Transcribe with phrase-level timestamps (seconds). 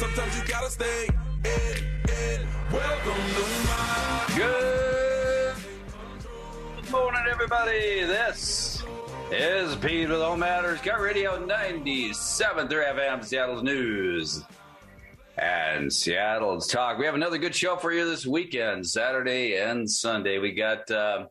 [0.00, 1.08] sometimes you gotta stay
[1.44, 2.48] in, in.
[2.72, 4.24] Welcome to my
[6.74, 8.04] Good morning, everybody.
[8.04, 8.82] This
[9.30, 14.42] is Pete with Home Matters KIRO Radio 97 through FM, Seattle's News
[15.36, 16.96] and Seattle's Talk.
[16.96, 20.38] We have another good show for you this weekend, Saturday and Sunday.
[20.38, 21.26] We got uh,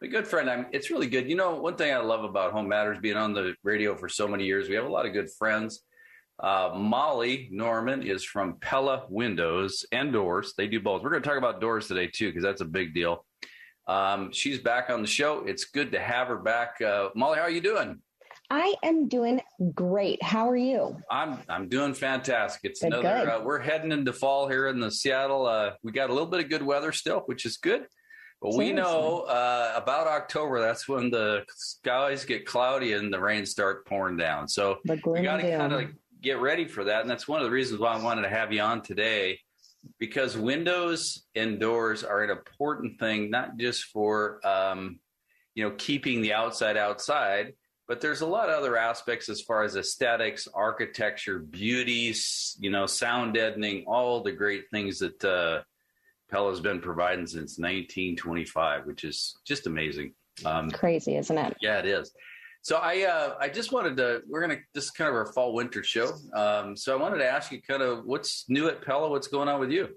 [0.00, 0.48] a good friend.
[0.48, 1.28] I'm, it's really good.
[1.28, 4.26] You know, one thing I love about Home Matters being on the radio for so
[4.26, 5.82] many years, we have a lot of good friends.
[6.40, 10.54] Uh, Molly Norman is from Pella Windows and Doors.
[10.56, 11.02] They do both.
[11.02, 13.24] We're going to talk about doors today too, because that's a big deal.
[13.86, 15.44] Um, she's back on the show.
[15.46, 16.80] It's good to have her back.
[16.80, 18.00] Uh, Molly, how are you doing?
[18.50, 19.40] I am doing
[19.74, 20.22] great.
[20.22, 20.96] How are you?
[21.10, 22.60] I'm I'm doing fantastic.
[22.64, 23.24] It's Good, another.
[23.24, 23.28] good.
[23.28, 25.46] Uh, we're heading into fall here in the Seattle.
[25.46, 27.86] Uh, we got a little bit of good weather still, which is good.
[28.42, 30.60] But we know uh, about October.
[30.60, 34.46] That's when the skies get cloudy and the rain start pouring down.
[34.48, 35.90] So we got to kind of
[36.24, 37.02] get ready for that.
[37.02, 39.38] And that's one of the reasons why I wanted to have you on today,
[39.98, 44.98] because windows and doors are an important thing, not just for um,
[45.54, 47.52] you know keeping the outside outside,
[47.86, 52.14] but there's a lot of other aspects as far as aesthetics, architecture, beauty,
[52.58, 55.62] you know, sound deadening, all the great things that uh,
[56.30, 60.14] Pella's been providing since 1925, which is just amazing.
[60.44, 61.56] Um, Crazy, isn't it?
[61.60, 62.12] yeah, it is.
[62.64, 65.52] So I uh, I just wanted to we're gonna this is kind of our fall
[65.52, 66.14] winter show.
[66.34, 69.48] Um, so I wanted to ask you kind of what's new at Pella, what's going
[69.50, 69.90] on with you?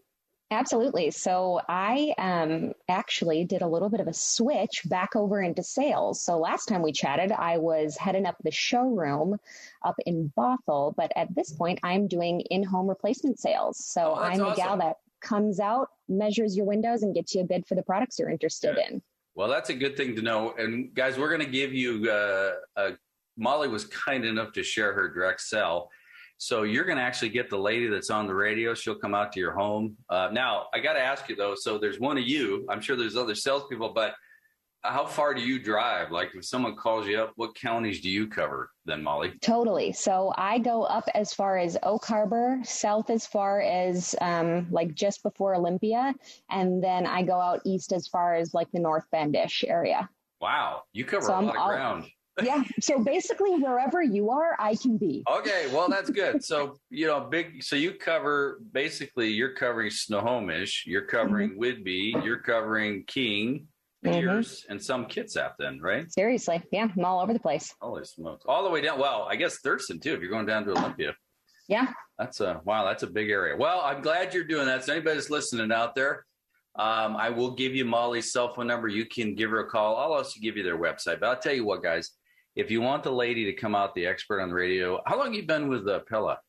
[0.51, 1.11] Absolutely.
[1.11, 6.21] So I um, actually did a little bit of a switch back over into sales.
[6.21, 9.37] So last time we chatted, I was heading up the showroom
[9.83, 13.85] up in Bothell, but at this point, I'm doing in-home replacement sales.
[13.85, 17.45] So Oh, I'm the gal that comes out, measures your windows, and gets you a
[17.45, 18.85] bid for the products you're interested Good.
[18.89, 19.01] in.
[19.37, 20.55] Well, that's a good thing to know.
[20.57, 22.09] And guys, we're going to give you.
[22.09, 22.91] Uh, uh,
[23.37, 25.91] Molly was kind enough to share her direct sell,
[26.39, 28.73] so you're going to actually get the lady that's on the radio.
[28.73, 29.95] She'll come out to your home.
[30.09, 31.53] Uh, now, I got to ask you though.
[31.55, 32.65] So there's one of you.
[32.67, 34.15] I'm sure there's other salespeople, but
[34.83, 36.11] how far do you drive?
[36.11, 38.71] Like, if someone calls you up, what counties do you cover?
[38.85, 39.33] Then, Molly.
[39.41, 39.91] Totally.
[39.91, 44.93] So I go up as far as Oak Harbor, south as far as um, like
[44.93, 46.13] just before Olympia,
[46.49, 50.09] and then I go out east as far as like the North Bendish area.
[50.39, 52.05] Wow, you cover So a I'm lot of all- ground.
[52.43, 52.63] Yeah.
[52.79, 55.23] So basically, wherever you are, I can be.
[55.27, 56.43] Okay, well that's good.
[56.45, 57.63] So you know, big.
[57.63, 63.65] So you cover basically you're covering Snohomish, you're covering Whidbey, you're covering King,
[64.05, 64.11] Mhm.
[64.21, 65.53] Pierce, and some Kitsap.
[65.57, 66.11] Then right?
[66.11, 66.61] Seriously.
[66.71, 66.87] Yeah.
[66.95, 67.73] I'm all over the place.
[67.81, 68.45] Holy smokes!
[68.47, 68.99] All the way down.
[68.99, 70.13] Well, I guess Thurston too.
[70.13, 71.15] If you're going down to Olympia,
[71.67, 71.91] Yeah.
[72.19, 72.85] that's a wow.
[72.85, 73.55] That's a big area.
[73.57, 74.83] Well, I'm glad you're doing that.
[74.85, 76.25] So anybody that's listening out there.
[76.75, 78.87] Um, I will give you Molly's cell phone number.
[78.87, 79.95] You can give her a call.
[79.97, 81.19] I'll also give you their website.
[81.19, 82.11] But I'll tell you what, guys.
[82.55, 85.33] If you want the lady to come out, the expert on the radio, how long
[85.33, 86.39] you been with uh, Pella?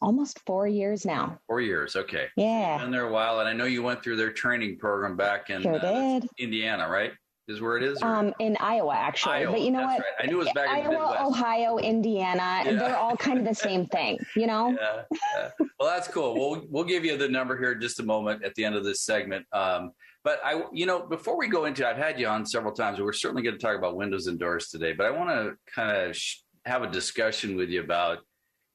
[0.00, 1.38] Almost four years now.
[1.48, 1.96] Four years.
[1.96, 2.26] Okay.
[2.36, 2.78] Yeah.
[2.78, 5.62] Been there a while, and I know you went through their training program back in
[5.62, 5.78] Sure uh,
[6.20, 6.28] did.
[6.38, 7.12] Indiana, right?
[7.48, 8.00] Is where it is.
[8.02, 9.32] or- Um, in Iowa, actually.
[9.36, 9.98] Iowa, but you know what?
[9.98, 10.02] right.
[10.20, 11.22] I knew it was back in the Iowa, Midwest.
[11.24, 12.72] Ohio, Indiana, Yeah.
[12.74, 14.68] they're all kind of the same thing, you know?
[14.80, 15.02] yeah,
[15.36, 15.50] yeah.
[15.80, 16.34] Well, that's cool.
[16.34, 18.84] We'll we'll give you the number here in just a moment at the end of
[18.84, 19.46] this segment.
[19.52, 19.92] Um,
[20.24, 23.12] but I, you know, before we go into, I've had you on several times, we're
[23.14, 24.92] certainly going to talk about windows and doors today.
[24.92, 28.18] But I want to kind of sh- have a discussion with you about,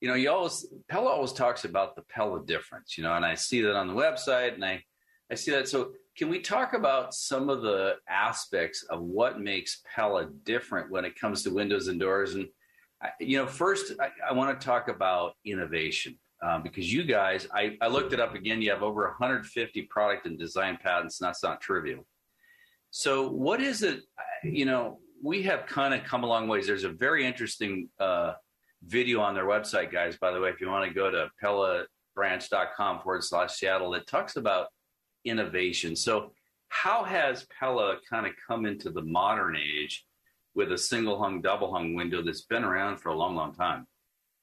[0.03, 3.35] you know, you always Pella always talks about the Pella difference, you know, and I
[3.35, 4.83] see that on the website, and I
[5.31, 5.69] I see that.
[5.69, 11.05] So, can we talk about some of the aspects of what makes Pella different when
[11.05, 12.35] it comes to windows and doors?
[12.35, 12.49] And
[13.01, 17.47] I- you know, first, I, I want to talk about innovation um, because you guys,
[17.53, 18.61] I, I looked it up again.
[18.61, 22.05] You have over 150 product and design patents, and that's not trivial.
[22.91, 24.01] So, what is it?
[24.43, 26.67] You know, we have kind of come a long ways.
[26.67, 28.33] There's a very interesting uh,
[28.85, 30.17] video on their website, guys.
[30.17, 34.35] By the way, if you want to go to pellabranch.com forward slash Seattle, that talks
[34.35, 34.67] about
[35.25, 35.95] innovation.
[35.95, 36.31] So,
[36.69, 40.05] how has Pella kind of come into the modern age
[40.55, 43.85] with a single hung, double hung window that's been around for a long, long time?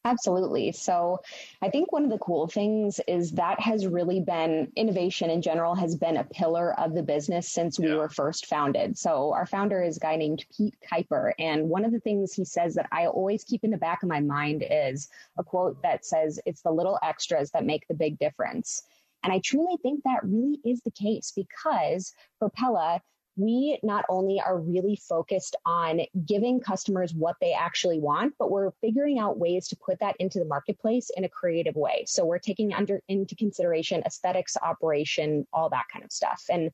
[0.07, 0.73] Absolutely.
[0.73, 1.19] So
[1.61, 5.75] I think one of the cool things is that has really been innovation in general
[5.75, 8.97] has been a pillar of the business since we were first founded.
[8.97, 11.33] So our founder is a guy named Pete Kuyper.
[11.39, 14.09] And one of the things he says that I always keep in the back of
[14.09, 18.19] my mind is a quote that says, it's the little extras that make the big
[18.19, 18.83] difference.
[19.23, 23.03] And I truly think that really is the case because for Pella,
[23.37, 28.71] we not only are really focused on giving customers what they actually want, but we're
[28.81, 32.05] figuring out ways to put that into the marketplace in a creative way.
[32.07, 36.45] So we're taking under into consideration aesthetics, operation, all that kind of stuff.
[36.51, 36.71] And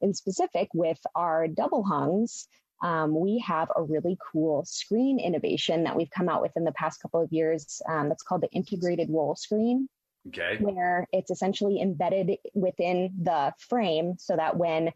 [0.00, 2.48] in specific, with our double hungs,
[2.82, 6.72] um, we have a really cool screen innovation that we've come out with in the
[6.72, 7.82] past couple of years.
[7.88, 9.88] Um, that's called the integrated roll screen.
[10.26, 10.58] Okay.
[10.60, 14.90] where it's essentially embedded within the frame so that when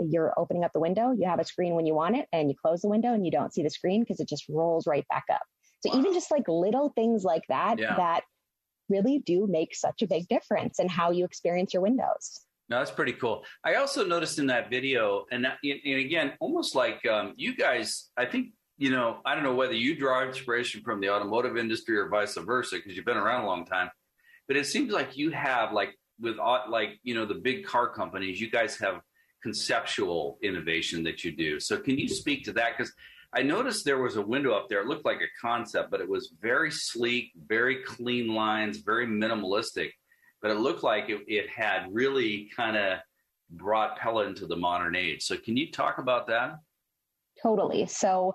[0.00, 2.56] you're opening up the window, you have a screen when you want it, and you
[2.56, 5.24] close the window and you don't see the screen because it just rolls right back
[5.32, 5.42] up.
[5.80, 6.00] So Wow.
[6.00, 7.96] even just like little things like that Yeah.
[7.96, 8.24] that
[8.88, 12.46] really do make such a big difference in how you experience your windows.
[12.68, 13.44] No, that's pretty cool.
[13.64, 18.10] I also noticed in that video, and, that, and again, almost like um, you guys,
[18.16, 21.96] I think, you know, I don't know whether you draw inspiration from the automotive industry
[21.96, 23.90] or vice versa, because you've been around a long time,
[24.48, 28.40] but it seems like you have, like, with like, you know, the big car companies,
[28.40, 29.00] you guys have
[29.46, 31.60] conceptual innovation that you do.
[31.60, 32.76] So can you speak to that?
[32.76, 32.92] Because
[33.32, 34.80] I noticed there was a window up there.
[34.80, 39.90] It looked like a concept, but it was very sleek, very clean lines, very minimalistic.
[40.42, 42.98] But it looked like it, it had really kind of
[43.48, 45.22] brought Pella into the modern age.
[45.22, 46.56] So can you talk about that?
[47.46, 47.86] Totally.
[47.86, 48.34] So,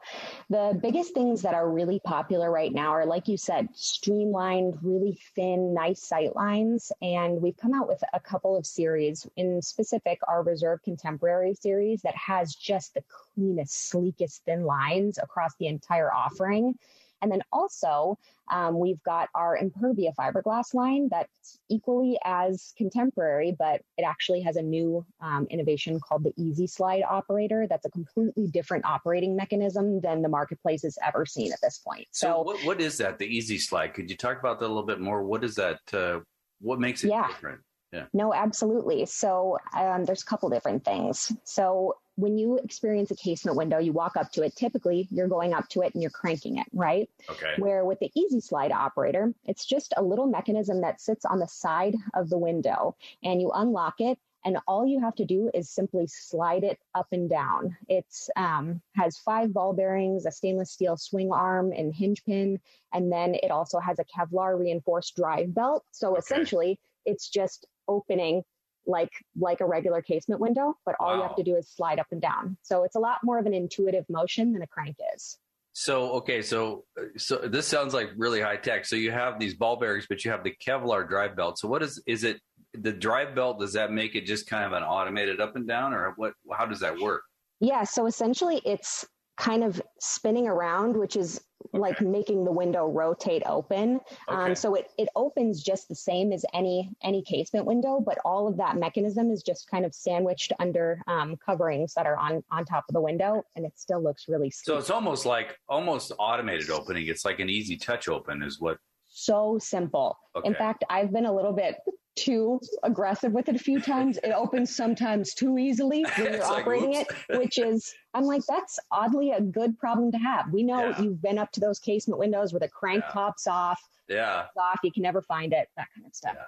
[0.49, 5.19] the biggest things that are really popular right now are, like you said, streamlined, really
[5.35, 6.93] thin, nice sight lines.
[7.01, 9.27] And we've come out with a couple of series.
[9.35, 13.03] In specific, our Reserve Contemporary series that has just the
[13.35, 16.75] cleanest, sleekest, thin lines across the entire offering.
[17.21, 18.17] And then also,
[18.51, 24.55] um, we've got our Impervia fiberglass line that's equally as contemporary, but it actually has
[24.55, 27.67] a new um, innovation called the Easy Slide operator.
[27.67, 32.07] That's a completely different operating mechanism than the marketplace has ever seen at this point.
[32.11, 33.19] So, So, what, what is that?
[33.19, 33.93] The easy slide?
[33.93, 35.23] Could you talk about that a little bit more?
[35.23, 35.79] What is that?
[35.93, 36.19] Uh,
[36.59, 37.27] what makes it Yeah.
[37.27, 37.61] different?
[37.91, 38.05] Yeah.
[38.13, 39.05] No, absolutely.
[39.05, 41.29] So um, there's a couple different things.
[41.43, 44.55] So when you experience a casement window, you walk up to it.
[44.55, 47.09] Typically, you're going up to it and you're cranking it, right?
[47.29, 47.55] Okay.
[47.57, 51.47] Where with the easy slide operator, it's just a little mechanism that sits on the
[51.47, 54.19] side of the window and you unlock it.
[54.43, 57.77] And all you have to do is simply slide it up and down.
[57.87, 62.59] It's um, has five ball bearings, a stainless steel swing arm and hinge pin,
[62.93, 65.85] and then it also has a Kevlar reinforced drive belt.
[65.91, 66.19] So Okay.
[66.19, 68.43] essentially, it's just opening
[68.85, 72.07] like like a regular casement window, but all you have to do is slide up
[72.11, 72.57] and down.
[72.61, 75.37] So it's a lot more of an intuitive motion than a crank is.
[75.73, 76.83] So okay, so
[77.17, 78.85] so this sounds like really high tech.
[78.85, 81.59] So you have these ball bearings, but you have the Kevlar drive belt.
[81.59, 82.39] So what is is it?
[82.73, 85.93] The drive belt does that make it just kind of an automated up and down,
[85.93, 86.33] or what?
[86.51, 87.23] How does that work?
[87.59, 89.05] Yeah, so essentially it's
[89.37, 91.41] kind of spinning around, which is
[91.73, 93.99] like making the window rotate open.
[94.29, 94.51] Okay.
[94.51, 98.47] Um, so it, it opens just the same as any any casement window, but all
[98.47, 102.65] of that mechanism is just kind of sandwiched under um, coverings that are on on
[102.65, 106.69] top of the window, and it still looks really So it's almost like almost automated
[106.69, 107.07] opening.
[107.07, 108.77] It's like an easy touch open, is what?
[109.11, 110.17] so simple.
[110.35, 110.47] Okay.
[110.47, 111.75] In fact, I've been a little bit
[112.15, 114.17] too aggressive with it a few times.
[114.23, 117.13] It opens sometimes too easily when you're like, operating oops.
[117.29, 120.51] it, which is, I'm like, that's oddly a good problem to have.
[120.51, 121.01] We know Yeah.
[121.01, 123.11] you've been up to those casement windows where the crank Yeah.
[123.13, 124.45] pops off, yeah.
[124.57, 126.33] off, you can never find it, that kind of stuff.
[126.35, 126.43] Yeah.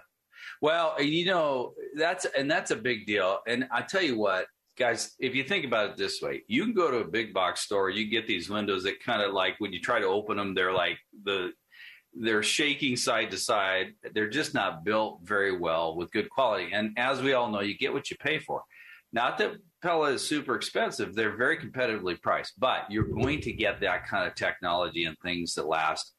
[0.62, 3.40] Well, you know, that's and that's a big deal.
[3.48, 6.74] And I tell you what, guys, if you think about it this way, you can
[6.74, 9.72] go to a big box store, you get these windows that kind of like when
[9.72, 11.52] you try to open them, they're like the
[12.16, 13.94] they're shaking side to side.
[14.14, 16.72] They're just not built very well with good quality.
[16.74, 18.64] And as we all know, you get what you pay for.
[19.12, 23.82] Not that Pella is super expensive, they're very competitively priced, but you're going to get
[23.82, 26.14] that kind of technology and things that last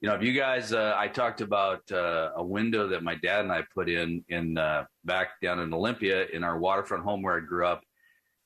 [0.00, 3.40] you know, if you guys, uh, I talked about uh, a window that my dad
[3.40, 7.36] and I put in in uh, back down in Olympia in our waterfront home where
[7.36, 7.82] I grew up.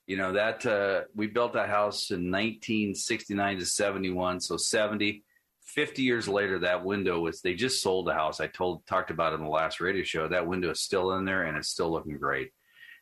[0.07, 5.23] You know that uh, we built that house in 1969 to 71, so 70.
[5.65, 7.41] 50 years later, that window was.
[7.41, 8.41] They just sold the house.
[8.41, 10.29] I told talked about it in the last radio show.
[10.29, 12.51] That window is still in there and it's still looking great.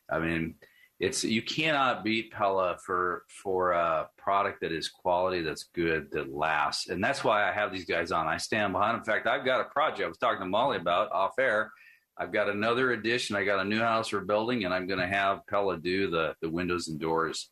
[0.09, 0.55] I mean,
[0.99, 6.33] it's you cannot beat Pella for for a product that is quality, that's good, that
[6.33, 8.27] lasts, and that's why I have these guys on.
[8.27, 8.97] I stand behind.
[8.97, 11.71] In fact, I've got a project I was talking to Molly about off air.
[12.17, 13.35] I've got another addition.
[13.35, 16.35] I got a new house we're building, and I'm going to have Pella do the
[16.41, 17.49] the windows and doors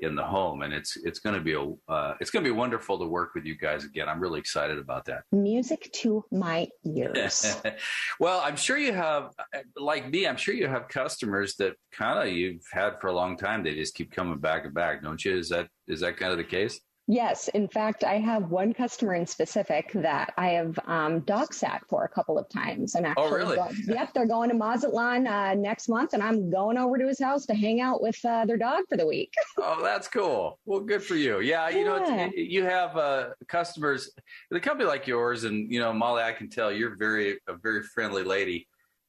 [0.00, 2.56] in the home, and it's it's going to be a uh, it's going to be
[2.56, 4.08] wonderful to work with you guys again.
[4.08, 5.22] I'm really excited about that.
[5.32, 7.60] Music to my ears.
[8.20, 9.30] well, I'm sure you have,
[9.76, 13.36] like me, I'm sure you have customers that kind of you've had for a long
[13.36, 13.62] time.
[13.62, 15.36] They just keep coming back and back, don't you?
[15.36, 16.80] Is that is that kind of the case?
[17.08, 21.84] Yes, in fact, I have one customer in specific that I have um, dog sat
[21.88, 23.56] for a couple of times, and actually, Oh, really?
[23.56, 27.20] go- yep, they're going to Mazatlan uh, next month, and I'm going over to his
[27.20, 29.32] house to hang out with uh, their dog for the week.
[29.58, 30.58] Oh, that's cool.
[30.66, 31.40] Well, good for you.
[31.40, 32.26] Yeah, you know, Yeah.
[32.26, 34.10] it's, you have uh, customers,
[34.50, 37.82] the company like yours, and you know, Molly, I can tell you're very a very
[37.82, 38.68] friendly lady.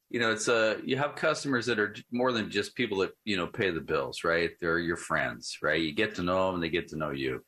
[0.09, 3.35] You know, it's uh, you have customers that are more than just people that you
[3.35, 4.51] know pay the bills, right?
[4.61, 5.81] They're your friends, right?
[5.81, 7.43] You get to know them, and they get to know you.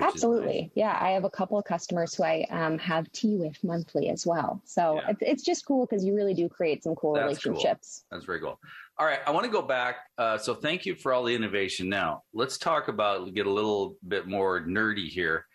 [0.00, 0.62] Absolutely.
[0.62, 0.70] Nice.
[0.74, 0.98] Yeah.
[1.00, 4.60] I have a couple of customers who I um, have tea with monthly as well.
[4.64, 5.10] So Yeah.
[5.10, 7.52] it's, it's just cool because you really do create some cool That's cool.
[7.52, 8.04] relationships.
[8.10, 8.60] That's very cool.
[8.98, 9.96] All right, I want to go back.
[10.16, 11.88] Uh, so thank you for all the innovation.
[11.88, 15.46] Now let's talk about get a little bit more nerdy here.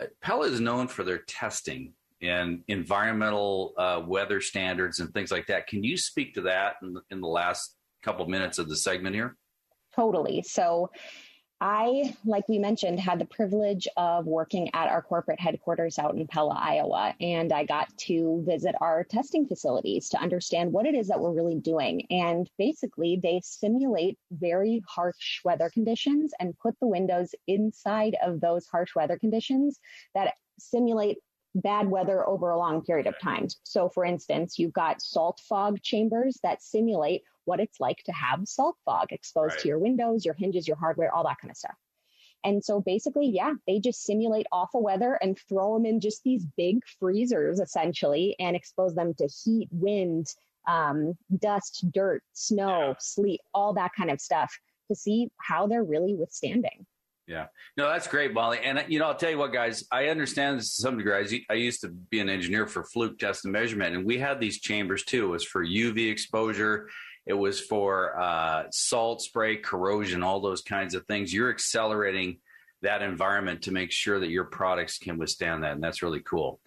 [0.00, 1.92] Uh, Pella is known for their testing
[2.22, 5.66] and environmental uh, weather standards and things like that.
[5.66, 9.36] Can you speak to that in, in the last couple minutes of the segment here?
[9.94, 10.42] Totally.
[10.42, 10.90] So
[11.60, 16.26] I, like we mentioned, had the privilege of working at our corporate headquarters out in
[16.26, 21.08] Pella, Iowa, and I got to visit our testing facilities to understand what it is
[21.08, 22.06] that we're really doing.
[22.10, 28.66] And basically, they simulate very harsh weather conditions and put the windows inside of those
[28.66, 29.78] harsh weather conditions
[30.14, 31.18] that simulate
[31.54, 33.48] bad weather over a long period of time.
[33.64, 38.46] So, for instance, you've got salt fog chambers that simulate what it's like to have
[38.46, 39.60] salt fog exposed Right.
[39.62, 41.76] to your windows, your hinges, your hardware, all that kind of stuff.
[42.44, 46.46] And so basically, yeah, they just simulate awful weather and throw them in just these
[46.56, 50.26] big freezers essentially and expose them to heat, wind,
[50.66, 52.94] um, dust, dirt, snow, Yeah.
[52.98, 54.56] sleet, all that kind of stuff
[54.88, 56.86] to see how they're really withstanding.
[57.26, 57.46] Yeah.
[57.76, 58.58] No, that's great, Molly.
[58.64, 59.84] And you know, I'll tell you what, guys.
[59.92, 61.14] I understand this to some degree.
[61.14, 64.18] I used- I used to be an engineer for Fluke Test and Measurement, and we
[64.18, 65.26] had these chambers too.
[65.26, 66.88] It was for UV exposure.
[67.30, 71.32] It was for uh, salt spray, corrosion, all those kinds of things.
[71.32, 72.38] You're accelerating
[72.82, 76.58] that environment to make sure that your products can withstand that, and that's really cool.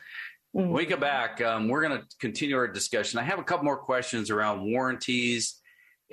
[0.55, 0.61] Mhm.
[0.69, 3.19] When we come back, um, we're going to continue our discussion.
[3.19, 5.59] I have a couple more questions around warranties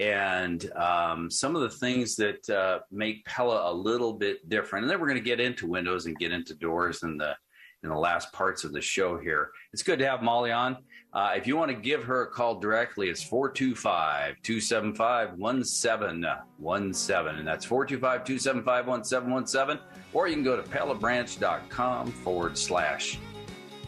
[0.00, 4.82] and um, some of the things that uh, make Pella a little bit different.
[4.82, 7.36] And then we're going to get into windows and get into doors in the
[7.84, 9.52] in the last parts of the show here.
[9.72, 10.78] It's good to have Molly on.
[11.12, 17.38] Uh, if you want to give her a call directly, it's 425 275 1717.
[17.38, 19.82] And that's 425 275 1717.
[20.12, 23.18] Or you can go to pellabranch.com forward slash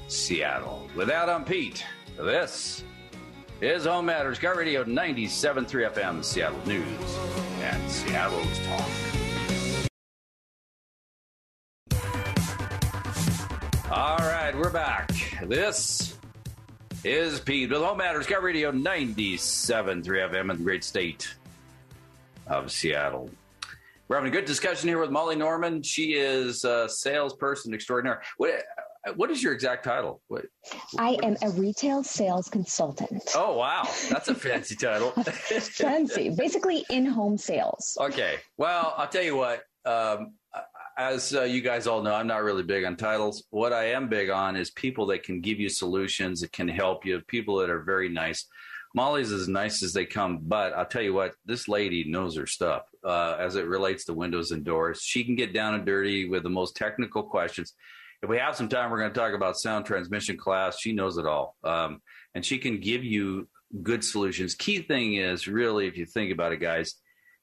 [0.09, 0.89] Seattle.
[0.97, 1.85] With that, I'm Pete.
[2.17, 2.83] This
[3.61, 7.19] is Home Matters, KIRO Radio 97.3 FM, Seattle News
[7.61, 8.89] and Seattle's Talk.
[13.93, 15.11] All right, we're back.
[15.45, 16.19] This
[17.05, 21.35] is Pete with Home Matters, KIRO Radio 97.3 FM in the great state
[22.47, 23.29] of Seattle.
[24.07, 25.83] We're having a good discussion here with Molly Norman.
[25.83, 28.23] She is a salesperson extraordinaire.
[28.37, 28.63] What,
[29.17, 30.23] what is your exact title?
[30.29, 30.45] What,
[30.99, 33.23] I am a retail sales consultant.
[33.35, 35.11] Oh wow, that's a fancy title.
[35.13, 37.97] Fancy, basically in home sales.
[38.01, 39.63] okay, well, I'll tell you what.
[39.85, 40.35] Um,
[40.97, 43.45] as uh, you guys all know, I'm not really big on titles.
[43.51, 47.05] What I am big on is people that can give you solutions, that can help
[47.05, 48.47] you, people that are very nice.
[48.95, 52.47] Molly's as nice as they come, but I'll tell you what, this lady knows her
[52.47, 55.01] stuff uh, as it relates to windows and doors.
[55.03, 57.73] She can get down and dirty with the most technical questions.
[58.23, 60.79] If we have some time, we're going to talk about sound transmission class.
[60.79, 62.03] She knows it all, um,
[62.35, 63.49] and she can give you
[63.83, 64.55] good solutions.
[64.55, 66.97] Key thing is really, if you think about it, guys,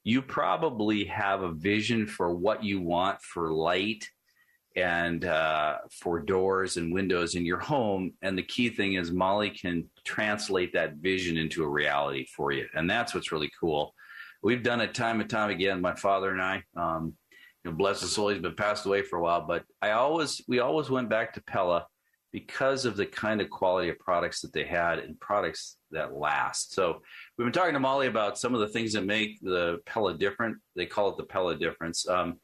[0.04, 4.08] you probably have a vision for what you want for light
[4.76, 8.12] and uh, for doors and windows in your home.
[8.22, 12.66] And the key thing is Molly can translate that vision into a reality for you.
[12.74, 13.94] And that's what's really cool.
[14.42, 16.62] We've done it time and time again, my father and I.
[16.76, 17.14] Um,
[17.64, 20.40] you know, bless his soul, he's been passed away for a while, but I always,
[20.48, 21.86] we always went back to Pella
[22.32, 26.74] because of the kind of quality of products that they had and products that last.
[26.74, 27.02] So
[27.36, 30.58] we've been talking to Molly about some of the things that make the Pella different.
[30.76, 32.08] They call it the Pella difference.
[32.08, 32.38] Um,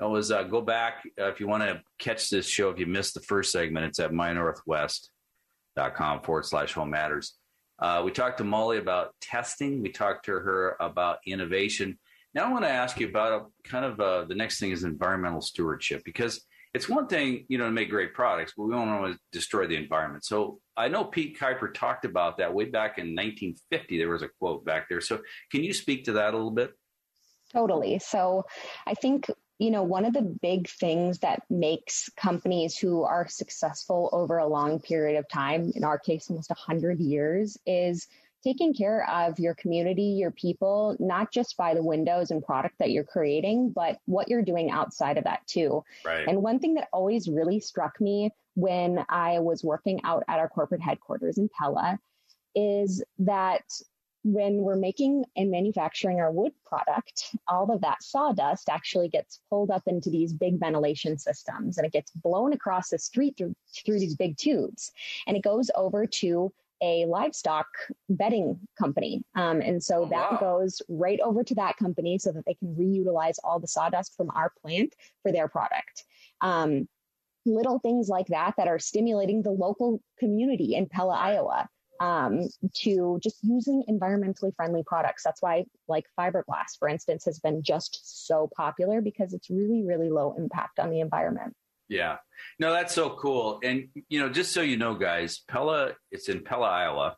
[0.00, 2.70] always uh, go back uh, if you want to catch this show.
[2.70, 7.34] If you missed the first segment, it's at mynorthwest.com forward slash home matters.
[7.78, 9.82] Uh, we talked to Molly about testing.
[9.82, 11.98] We talked to her about innovation.
[12.34, 14.84] Now I want to ask you about a, kind of uh, the next thing is
[14.84, 19.00] environmental stewardship because it's one thing you know to make great products, but we don't
[19.00, 20.24] want to destroy the environment.
[20.24, 23.98] So I know Pete Kuyper talked about that way back in 1950.
[23.98, 25.00] There was a quote back there.
[25.00, 26.72] So can you speak to that a little bit?
[27.52, 27.98] Totally.
[27.98, 28.44] So
[28.86, 34.08] I think, you know, one of the big things that makes companies who are successful
[34.12, 38.06] over a long period of time, in our case, almost 100 years, is
[38.42, 42.90] taking care of your community, your people, not just by the windows and product that
[42.90, 45.84] you're creating, but what you're doing outside of that too.
[46.04, 46.26] Right.
[46.26, 50.48] And one thing that always really struck me when I was working out at our
[50.48, 51.98] corporate headquarters in Pella
[52.54, 53.62] is that
[54.22, 59.70] when we're making and manufacturing our wood product, all of that sawdust actually gets pulled
[59.70, 63.54] up into these big ventilation systems and it gets blown across the street through,
[63.86, 64.92] through these big tubes.
[65.26, 67.66] And it goes over to a livestock
[68.08, 69.22] bedding company.
[69.34, 70.38] Um, and so Oh, that wow.
[70.38, 74.30] goes right over to that company so that they can reutilize all the sawdust from
[74.30, 76.04] our plant for their product.
[76.40, 76.88] Um,
[77.46, 81.68] little things like that that are stimulating the local community in Pella, Iowa.
[82.00, 85.22] Um, to just using environmentally friendly products.
[85.22, 90.08] That's why, like fiberglass, for instance, has been just so popular because it's really, really
[90.08, 91.54] low impact on the environment.
[91.90, 92.16] Yeah.
[92.60, 93.60] No, that's so cool.
[93.62, 97.16] And you know, just so you know, guys, Pella, it's in Pella, Iowa.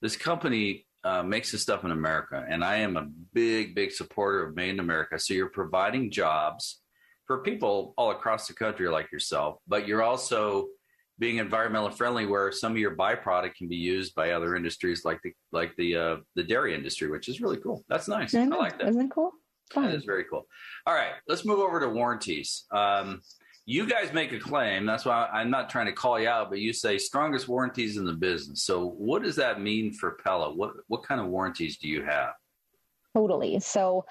[0.00, 4.46] This company uh, makes this stuff in America, and I am a big, big supporter
[4.46, 5.18] of Made in America.
[5.18, 6.80] So you're providing jobs
[7.26, 10.68] for people all across the country like yourself, but you're also
[11.18, 15.20] being environmentally friendly, where some of your byproduct can be used by other industries like
[15.22, 17.84] the like the uh, the dairy industry, which is really cool.
[17.88, 18.34] That's nice.
[18.34, 18.88] I, I like that.
[18.88, 19.32] Isn't it cool?
[19.74, 19.90] That Fun.
[19.90, 20.46] is very cool.
[20.86, 22.64] All right, let's move over to warranties.
[22.70, 23.20] Um,
[23.68, 24.86] you guys make a claim.
[24.86, 28.06] That's why I'm not trying to call you out, but you say strongest warranties in
[28.06, 28.62] the business.
[28.62, 30.54] So, what does that mean for Pella?
[30.54, 32.30] What what kind of warranties do you have?
[33.14, 33.60] Totally.
[33.60, 34.06] So,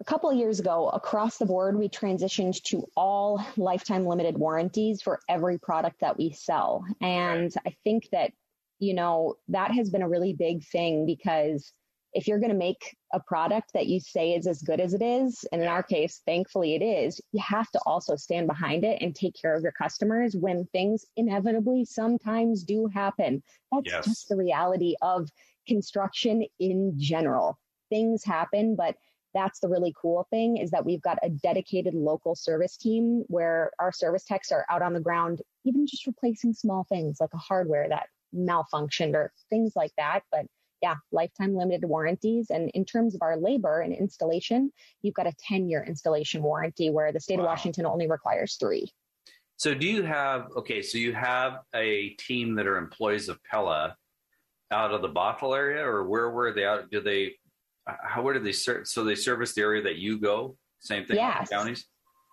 [0.00, 5.02] a couple of years ago, across the board, we transitioned to all lifetime limited warranties
[5.02, 6.82] for every product that we sell.
[7.02, 8.32] And I think that,
[8.78, 11.70] you know, that has been a really big thing because
[12.16, 15.02] if you're going to make a product that you say is as good as it
[15.02, 19.02] is, and in our case, thankfully it is, you have to also stand behind it
[19.02, 23.42] and take care of your customers when things inevitably sometimes do happen.
[23.70, 24.04] That's Yes.
[24.06, 25.28] just the reality of
[25.68, 27.58] construction in general.
[27.90, 28.96] Things happen, but
[29.34, 33.72] that's the really cool thing is that we've got a dedicated local service team where
[33.78, 37.38] our service techs are out on the ground, even just replacing small things like a
[37.38, 40.20] hardware that malfunctioned or things like that.
[40.32, 40.46] But
[40.82, 42.50] yeah, lifetime limited warranties.
[42.50, 44.70] And in terms of our labor and installation,
[45.02, 47.44] you've got a 10 year installation warranty where the state Wow.
[47.44, 48.90] of Washington only requires three.
[49.58, 50.82] So, do you have okay?
[50.82, 53.96] So you have a team that are employees of Pella
[54.70, 56.90] out of the Bothell area, or where were they out?
[56.90, 57.36] Do they?
[57.86, 58.86] How where do they serve?
[58.86, 60.58] So they service the area that you go.
[60.80, 61.16] Same thing.
[61.16, 61.48] Yes.
[61.48, 61.86] Counties.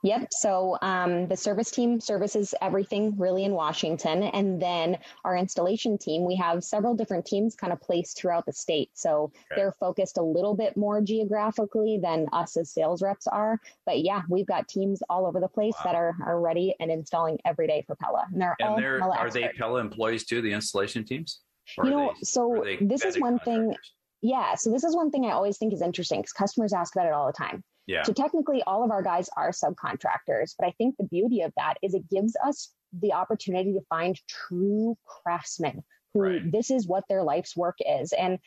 [0.04, 0.28] Yep.
[0.32, 4.24] So um, the service team services everything really in Washington.
[4.24, 8.52] And then our installation team, we have several different teams kind of placed throughout the
[8.52, 8.90] state.
[8.94, 9.56] So Okay.
[9.56, 13.60] they're focused a little bit more geographically than us as sales reps are.
[13.86, 15.82] But yeah, we've got teams all over the place Wow.
[15.86, 18.26] that are, are ready and installing every day for Pella.
[18.32, 19.50] And they're all they're Pella are they.
[19.58, 20.42] Pella employees too?
[20.42, 21.40] The installation teams.
[21.78, 23.74] Or You know, they- so this is one thing.
[24.22, 24.56] Yeah.
[24.56, 27.14] So this is one thing I always think is interesting because customers ask about it
[27.14, 27.64] all the time.
[27.88, 28.04] Yeah.
[28.04, 31.76] So technically, all of our guys are subcontractors, but I think the beauty of that
[31.82, 36.52] is it gives us the opportunity to find true craftsmen who Right.
[36.52, 38.14] this is what their life's work is.
[38.14, 38.40] And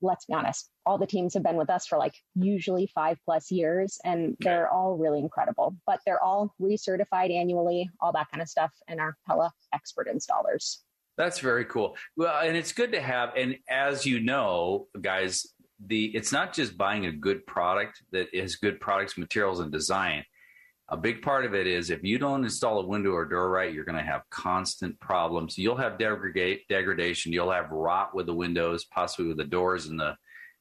[0.00, 3.50] let's be honest, all the teams have been with us for like usually five plus
[3.50, 5.76] years, and they're all really incredible.
[5.86, 10.78] But they're all recertified annually, all that kind of stuff, and are Pella expert installers.
[11.16, 11.96] That's very cool.
[12.16, 13.32] Well, and it's good to have.
[13.36, 15.48] And as you know, guys,
[15.84, 20.24] the it's not just buying a good product that is good products, materials, and design.
[20.90, 23.72] A big part of it is if you don't install a window or door right,
[23.72, 25.58] you're going to have constant problems.
[25.58, 27.32] You'll have degradation.
[27.32, 30.16] You'll have rot with the windows, possibly with the doors and the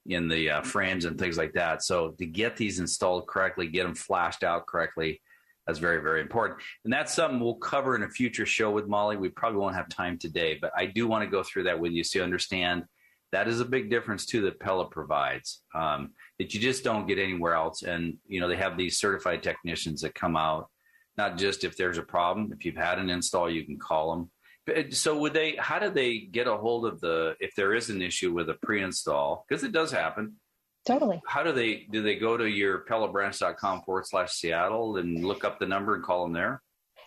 [0.05, 1.83] in the uh, frames and things like that.
[1.83, 5.21] So to get these installed correctly, get them flashed out correctly,
[5.67, 6.61] that's very very important.
[6.85, 9.17] And that's something we'll cover in a future show with Molly.
[9.17, 11.91] We probably won't have time today, but I do want to go through that with
[11.91, 12.83] you so you understand
[13.31, 17.19] that is a big difference too that Pella provides um, that you just don't get
[17.19, 17.83] anywhere else.
[17.83, 20.69] And you know they have these certified technicians that come out,
[21.17, 22.51] not just if there's a problem.
[22.53, 24.31] If you've had an install, you can call them.
[24.65, 25.55] But, so would they?
[25.57, 28.57] How do they get a hold of the if there is an issue with a
[28.63, 30.35] pre-install because it does happen?
[30.85, 31.21] Totally.
[31.27, 32.01] How do they do?
[32.01, 36.23] They go to your pellabranch.com forward slash Seattle and look up the number and call
[36.23, 36.61] them there.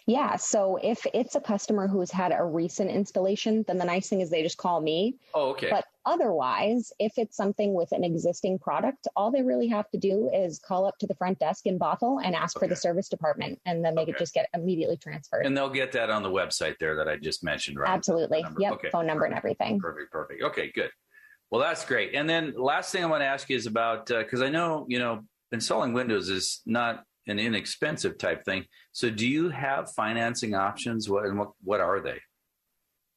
[0.07, 0.37] Yeah.
[0.37, 4.29] So if it's a customer who's had a recent installation, then the nice thing is
[4.29, 5.17] they just call me.
[5.35, 5.71] Oh, okay.
[5.71, 10.31] But otherwise, if it's something with an existing product, all they really have to do
[10.33, 13.59] is call up to the front desk in Bothell and ask for the service department,
[13.67, 14.13] and then they Okay.
[14.13, 15.47] could just get immediately transferred.
[15.47, 17.89] and they'll get that on the website there that I just mentioned, right?
[17.91, 18.45] Absolutely.
[18.59, 18.73] Yep.
[18.75, 18.91] Okay.
[18.91, 19.79] Phone number and everything.
[19.81, 20.43] Perfect, perfect.
[20.43, 20.91] Okay, good.
[21.51, 22.15] Well, that's great.
[22.15, 24.87] And then last thing I want to ask you is about uh, because I know
[24.89, 28.65] you know installing Windows is not an inexpensive type thing.
[28.93, 31.09] So, do you have financing options?
[31.09, 32.21] What and what what are they?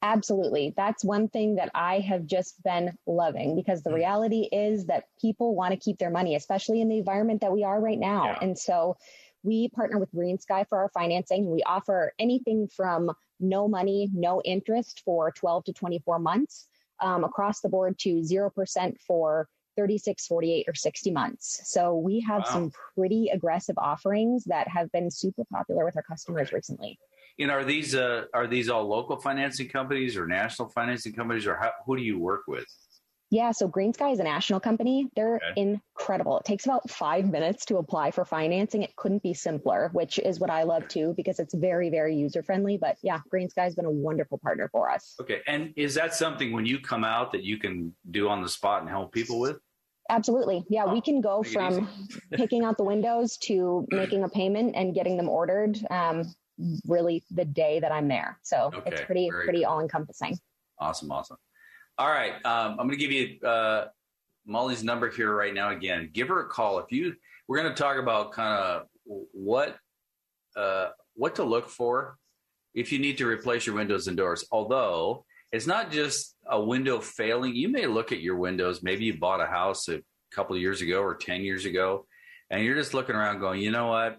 [0.03, 0.73] Absolutely.
[0.75, 3.95] That's one thing that I have just been loving because the Mm.
[3.95, 7.63] reality is that people want to keep their money, especially in the environment that we
[7.63, 8.25] are right now.
[8.25, 8.39] Yeah.
[8.41, 8.97] And so
[9.43, 11.49] we partner with GreenSky for our financing.
[11.49, 16.67] We offer anything from no money, no interest for 12 to 24 months
[16.99, 21.61] um, across the board to 0% for 36, 48, or 60 months.
[21.63, 22.51] So we have Wow.
[22.53, 26.55] some pretty aggressive offerings that have been super popular with our customers Okay.
[26.57, 26.99] recently.
[27.37, 31.47] You know, are these uh, are these all local financing companies or national financing companies,
[31.47, 32.65] or how, who do you work with?
[33.31, 35.09] Yeah, so GreenSky is a national company.
[35.15, 35.53] They're Okay.
[35.95, 36.37] incredible.
[36.37, 38.83] It takes about five minutes to apply for financing.
[38.83, 42.43] It couldn't be simpler, which is what I love too, because it's very, very user
[42.43, 42.77] friendly.
[42.77, 45.15] But yeah, GreenSky has been a wonderful partner for us.
[45.19, 48.49] Okay, and is that something when you come out that you can do on the
[48.49, 49.57] spot and help people with?
[50.11, 50.63] Absolutely.
[50.69, 51.89] Yeah, we can go from
[52.33, 56.31] picking out the windows to making a payment and getting them ordered um,
[56.85, 58.39] really the day that I'm there.
[58.43, 60.37] So it's pretty, pretty all encompassing.
[60.79, 61.37] Awesome, awesome.
[61.97, 63.85] All right, um, I'm going to give you uh,
[64.45, 65.69] Molly's number here right now.
[65.69, 67.13] Again, give her a call if you.
[67.47, 68.87] We're going to talk about kind of
[69.31, 69.77] what
[70.55, 72.17] uh, what to look for
[72.73, 74.45] if you need to replace your windows and doors.
[74.51, 77.55] Although it's not just a window failing.
[77.55, 78.81] You may look at your windows.
[78.81, 82.07] Maybe you bought a house a couple of years ago or ten years ago,
[82.49, 84.17] and you're just looking around, going, you know what?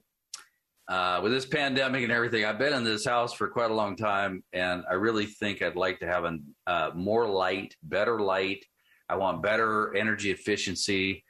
[0.89, 3.97] Uh, with this pandemic and everything, I've been in this house for quite a long
[3.97, 8.65] time, and I really think I'd like to have an, uh, more light, better light.
[9.09, 11.25] I want better energy efficiency.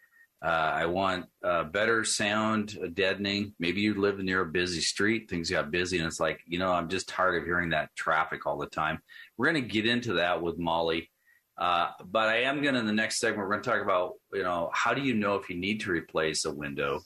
[0.45, 3.55] Uh, I want uh, better sound deadening.
[3.59, 6.73] Maybe you live near a busy street, things got busy, and it's like, you know,
[6.73, 8.99] I'm just tired of hearing that traffic all the time.
[9.38, 11.11] We're going to get into that with Molly.
[11.57, 14.14] Uh, but I am going to, in the next segment, we're going to talk about,
[14.33, 17.01] you know, how do you know if you need to replace a window?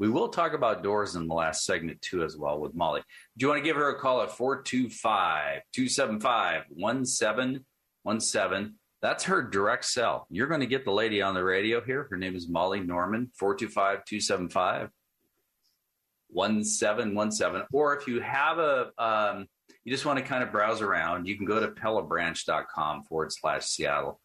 [0.00, 3.02] We will talk about doors in the last segment too, as well, with Molly.
[3.36, 8.74] Do you want to give her a call at 425 275 1717?
[9.02, 10.26] That's her direct cell.
[10.30, 12.06] You're going to get the lady on the radio here.
[12.08, 14.88] Her name is Molly Norman, 425 275
[16.28, 17.66] 1717.
[17.70, 19.46] Or if you have a, um,
[19.84, 23.66] you just want to kind of browse around, you can go to pellabranch.com forward slash
[23.66, 24.18] Seattle.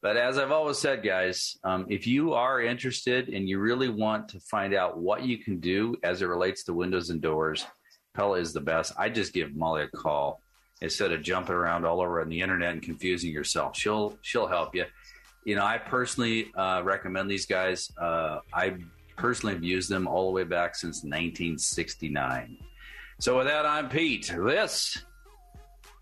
[0.00, 4.28] But as I've always said, guys, um, if you are interested and you really want
[4.28, 7.66] to find out what you can do as it relates to windows and doors,
[8.14, 8.92] Pella is the best.
[8.96, 10.40] I just give Molly a call
[10.80, 13.76] instead of jumping around all over on the internet and confusing yourself.
[13.76, 14.84] She'll she'll help you.
[15.44, 17.90] You know, I personally uh, recommend these guys.
[18.00, 18.76] Uh, I
[19.16, 22.58] personally have used them all the way back since 1969.
[23.18, 24.32] So with that, I'm Pete.
[24.36, 25.02] This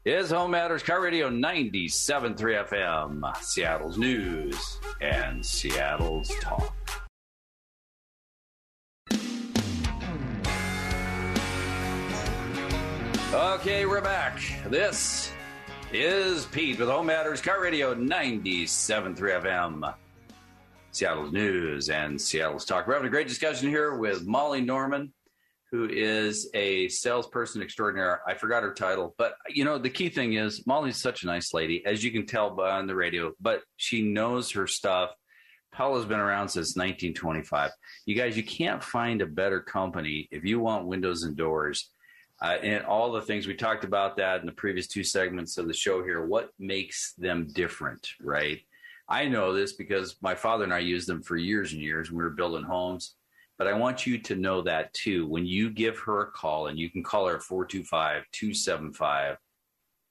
[0.07, 2.37] is Home Matters KIRO Radio 97.3
[2.69, 6.73] FM, Seattle's news and Seattle's talk.
[13.35, 14.41] Okay, we're back.
[14.69, 15.33] This
[15.93, 19.93] is Pete with Home Matters KIRO Radio 97.3 FM,
[20.93, 22.87] Seattle's news and Seattle's talk.
[22.87, 25.13] We're having a great discussion here with Molly Norman,
[25.77, 28.23] who is a salesperson extraordinaire.
[28.27, 31.53] I forgot her title, but you know, the key thing is Molly's such a nice
[31.53, 35.11] lady, as you can tell by on the radio, but she knows her stuff.
[35.73, 37.71] Pella's been around since 1925.
[38.07, 41.91] You guys, you can't find a better company if you want windows and doors.
[42.41, 45.67] Uh, and all the things we talked about that in the previous two segments of
[45.67, 48.61] the show here, what makes them different, right?
[49.09, 52.19] I know this because my father and I used them for years and years when
[52.19, 53.15] we were building homes.
[53.59, 55.27] But I want you to know that too.
[55.27, 59.37] When you give her a call, and you can call her 425 275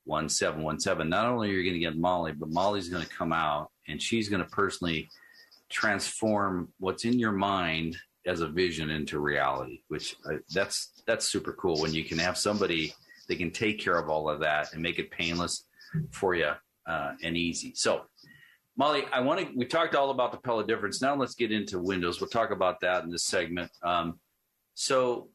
[0.06, 3.72] 1717, not only are you going to get Molly, but Molly's going to come out
[3.88, 5.10] and she's going to personally
[5.70, 11.54] transform what's in your mind as a vision into reality, which uh, that's that's super
[11.54, 12.94] cool when you can have somebody
[13.28, 15.66] that can take care of all of that and make it painless
[16.12, 16.52] for you
[16.88, 17.74] uh, and easy.
[17.76, 18.06] So
[18.78, 19.54] Molly, I want to.
[19.56, 21.02] We talked all about the Pella difference.
[21.02, 22.20] Now let's get into Windows.
[22.20, 23.72] We'll talk about that in this segment.
[23.82, 24.20] Um,
[24.74, 25.30] so,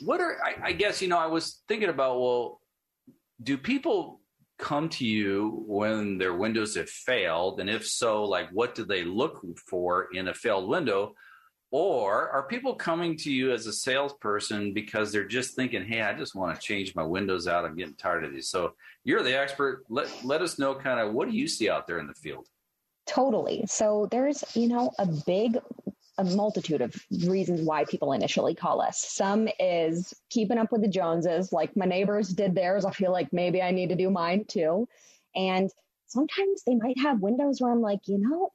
[0.00, 1.18] what are I, I guess you know?
[1.18, 2.20] I was thinking about.
[2.20, 2.60] Well,
[3.42, 4.20] do people
[4.58, 9.04] come to you when their windows have failed, and if so, like what do they
[9.04, 11.14] look for in a failed window?
[11.70, 16.14] Or are people coming to you as a salesperson because they're just thinking, "Hey, I
[16.14, 17.64] just want to change my windows out.
[17.64, 19.84] I'm getting tired of these." So you're the expert.
[19.88, 22.48] Let let us know kind of what do you see out there in the field.
[23.06, 23.64] Totally.
[23.66, 25.58] So there's, you know, a big
[26.18, 26.94] a multitude of
[27.26, 29.00] reasons why people initially call us.
[29.00, 32.84] Some is keeping up with the Joneses, like my neighbors did theirs.
[32.84, 34.88] I feel like maybe I need to do mine too.
[35.36, 35.70] And
[36.06, 38.50] sometimes they might have windows where I'm like, you know,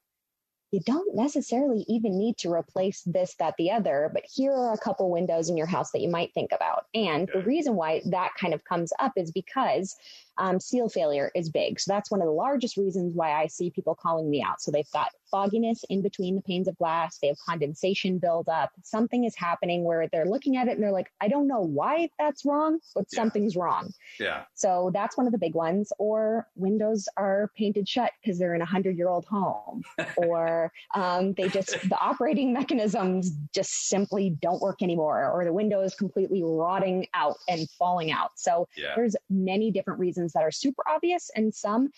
[0.73, 4.77] you don't necessarily even need to replace this, that, the other, but here are a
[4.77, 6.87] couple windows in your house that you might think about.
[6.95, 9.95] And the reason why that kind of comes up is because
[10.37, 11.79] Um, seal failure is big.
[11.79, 14.61] So that's one of the largest reasons why I see people calling me out.
[14.61, 18.71] So they've got fogginess in between the panes of glass, they have condensation buildup.
[18.83, 22.09] Something is happening where they're looking at it and they're like, I don't know why
[22.19, 23.17] that's wrong, but Yeah.
[23.17, 23.91] something's wrong.
[24.19, 24.43] Yeah.
[24.53, 25.91] So that's one of the big ones.
[25.97, 29.83] Or windows are painted shut because they're in a hundred year old home,
[30.17, 35.81] or um, they just the operating mechanisms just simply don't work anymore, or the window
[35.81, 38.31] is completely rotting out and falling out.
[38.35, 38.93] So Yeah.
[38.95, 41.89] there's many different reasons that are super obvious, and some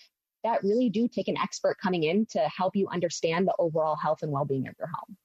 [0.42, 4.22] that really do take an expert coming in to help you understand the overall health
[4.22, 5.16] and well being of your home.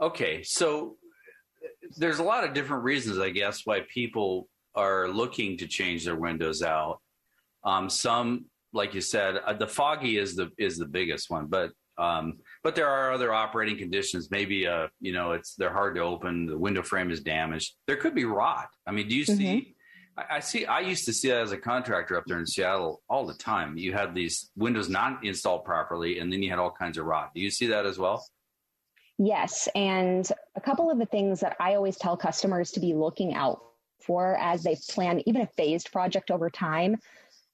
[0.00, 0.96] Okay, so
[1.96, 6.16] there's a lot of different reasons, I guess, why people are looking to change their
[6.16, 7.00] windows out.
[7.64, 11.72] Um, some, like you said, uh, the foggy is the is the biggest one, but
[11.98, 14.30] um, but there are other operating conditions.
[14.30, 16.46] Maybe uh, you know, it's they're hard to open.
[16.46, 17.74] The window frame is damaged.
[17.86, 18.68] There could be rot.
[18.86, 19.74] I mean, do you see?
[20.30, 20.66] I, see.
[20.66, 23.76] I used to see that as a contractor up there in Seattle all the time.
[23.76, 27.30] You had these windows not installed properly, and then you had all kinds of rot.
[27.34, 28.24] Do you see that as well?
[29.18, 29.68] Yes.
[29.74, 33.60] And a couple of the things that I always tell customers to be looking out
[34.00, 36.96] for as they plan even a phased project over time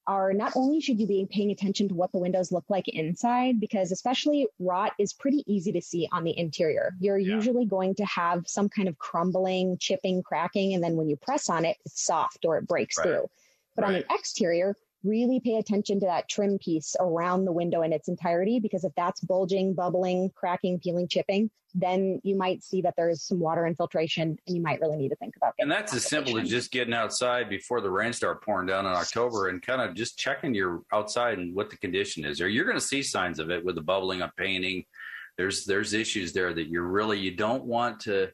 [0.06, 3.60] are not only should you be paying attention to what the windows look like inside,
[3.60, 6.92] because especially rot is pretty easy to see on the interior.
[7.00, 7.34] You're Yeah.
[7.36, 11.48] usually going to have some kind of crumbling, chipping, cracking, and then when you press
[11.48, 13.04] on it, it's soft or it breaks Right.
[13.04, 13.30] through.
[13.76, 14.06] But on Right.
[14.08, 18.58] the exterior, really pay attention to that trim piece around the window in its entirety,
[18.58, 23.40] because if that's bulging, bubbling, cracking, peeling, chipping, then you might see that there's some
[23.40, 25.62] water infiltration and you might really need to think about that.
[25.62, 28.92] And that's as simple as just getting outside before the rain start pouring down in
[28.92, 32.40] October and kind of just checking your outside and what the condition is.
[32.40, 34.84] Or you're going to see signs of it with the bubbling of painting.
[35.36, 38.28] There's there's issues there that you're really you don't want to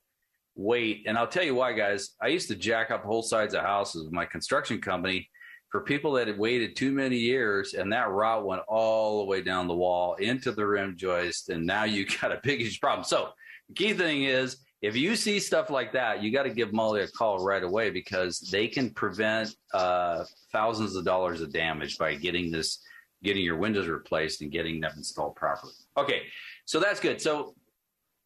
[0.54, 1.04] wait.
[1.06, 2.11] And I'll tell you why, guys.
[2.20, 5.30] I used to jack up whole sides of houses with my construction company
[5.70, 9.40] for people that had waited too many years and that rot went all the way
[9.40, 13.04] down the wall into the rim joist and now you got a big huge problem.
[13.04, 13.30] So
[13.68, 17.02] the key thing is if you see stuff like that, you got to give Molly
[17.02, 22.14] a call right away because they can prevent uh, thousands of dollars of damage by
[22.14, 22.83] getting this,
[23.22, 25.74] getting your windows replaced and getting them installed properly.
[25.98, 26.22] Okay,
[26.64, 27.20] so that's good.
[27.20, 27.54] So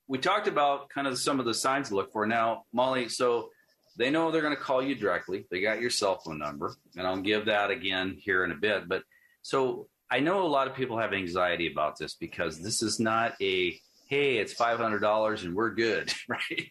[0.07, 2.24] we talked about kind of some of the signs to look for.
[2.24, 3.50] Now, Molly, so
[3.96, 5.46] they know they're going to call you directly.
[5.50, 8.88] They got your cell phone number, and I'll give that again here in a bit.
[8.88, 9.02] But
[9.42, 13.35] so I know a lot of people have anxiety about this because this is not
[13.40, 13.78] a
[14.09, 16.70] hey, it's five hundred dollars and we're good, right?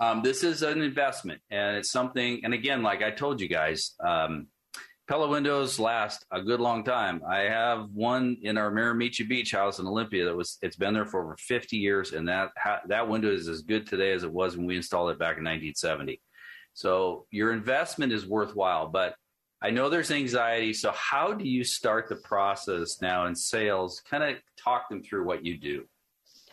[0.00, 2.40] Um, this is an investment, and it's something.
[2.44, 4.46] And again, like I told you guys, um,
[5.08, 7.22] Pella windows last a good long time.
[7.28, 11.06] I have one in our Miramichi Beach house in Olympia that was it's been there
[11.06, 14.30] for over 50 years, and that ha- that window is as good today as it
[14.30, 16.20] was when we installed it back in 1970.
[16.78, 19.16] So your investment is worthwhile, but
[19.60, 20.72] I know there's anxiety.
[20.72, 24.00] So how do you start the process now in sales?
[24.08, 25.86] Kind of talk them through what you do.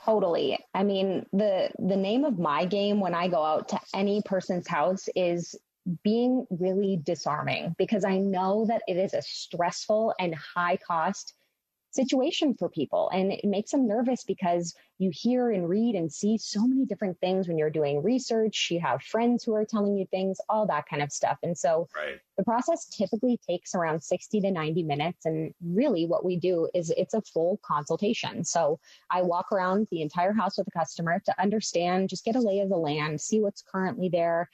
[0.03, 0.57] Totally.
[0.73, 4.67] I mean, the the name of my game when I go out to any person's
[4.67, 5.55] house is
[6.03, 11.34] being really disarming because I know that it is a stressful and high cost
[11.95, 16.37] situation for people and it makes them nervous because you hear and read and see
[16.37, 20.05] so many different things when you're doing research you have friends who are telling you
[20.11, 22.19] things all that kind of stuff and so Right.
[22.37, 25.25] the process typically takes around 60 to 90 minutes.
[25.25, 28.43] And really, what we do is it's a full consultation.
[28.43, 28.79] So
[29.09, 32.59] I walk around the entire house with the customer to understand, just get a lay
[32.59, 34.49] of the land, see what's currently there,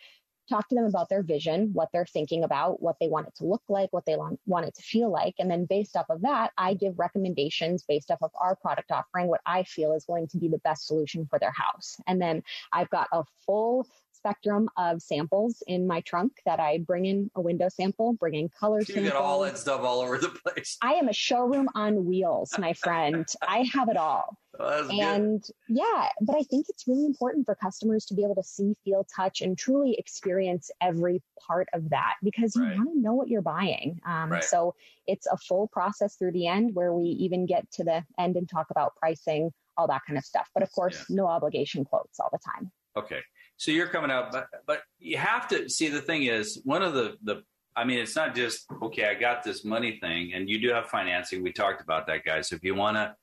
[0.51, 3.45] talk to them about their vision, what they're thinking about, what they want it to
[3.45, 5.35] look like, what they want it to feel like.
[5.39, 9.27] And then based off of that, I give recommendations based off of our product offering,
[9.27, 11.97] what I feel is going to be the best solution for their house.
[12.05, 13.87] And then I've got a full
[14.25, 18.49] spectrum of samples in my trunk that I bring in a window sample, bring in
[18.49, 19.13] color You samples.
[19.13, 20.77] got all that stuff all over the place.
[20.81, 23.27] I am a showroom on wheels, my friend.
[23.41, 24.37] I have it all.
[24.59, 24.99] Oh, that's good.
[24.99, 28.75] And yeah, but I think it's really important for customers to be able to see,
[28.85, 32.77] feel, touch, and truly experience every part of that because you Right.
[32.77, 33.99] want to know what you're buying.
[34.05, 34.43] Um, Right.
[34.43, 34.75] So
[35.07, 38.47] it's a full process through the end where we even get to the end and
[38.47, 40.47] talk about pricing, all that kind of stuff.
[40.53, 41.15] But of course, Yeah.
[41.15, 42.71] no obligation quotes all the time.
[42.95, 43.21] Okay.
[43.61, 46.95] So you're coming out, but but you have to see the thing is one of
[46.95, 47.43] the the
[47.75, 50.87] I mean it's not just okay I got this money thing and you do have
[50.87, 51.43] financing.
[51.43, 52.49] We talked about that, guys.
[52.49, 53.15] So if you want to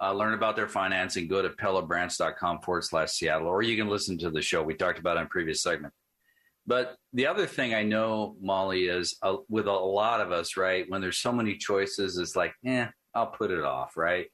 [0.00, 4.16] uh, learn about their financing, go to pellabranch.com forward slash Seattle, or you can listen
[4.16, 5.92] to the show we talked about on previous segment.
[6.66, 10.88] But the other thing I know, Molly, is uh, with a lot of us, right?
[10.88, 14.28] When there's so many choices, it's like, eh, I'll put it off, right?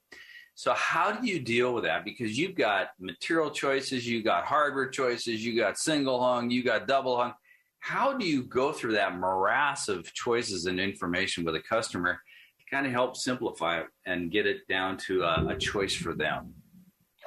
[0.59, 2.05] So how do you deal with that?
[2.05, 6.89] Because you've got material choices, you've got hardware choices, you got single hung, you got
[6.89, 7.35] double hung.
[7.79, 12.15] how do you go through that morass of choices and information with a customer
[12.59, 16.13] to kind of help simplify it and get it down to a, a choice for
[16.13, 16.53] them?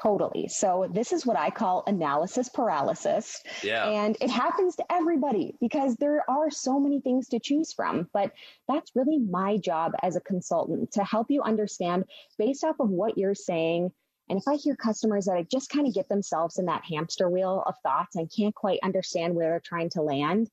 [0.01, 0.47] Totally.
[0.47, 3.39] So this is what I call analysis paralysis.
[3.61, 3.87] Yeah.
[3.87, 8.07] And it happens to everybody because there are so many things to choose from.
[8.11, 8.31] But
[8.67, 12.05] that's really my job as a consultant to help you understand
[12.39, 13.91] based off of what you're saying.
[14.29, 17.63] And if I hear customers that just kind of get themselves in that hamster wheel
[17.67, 20.49] of thoughts and can't quite understand where they're trying to land,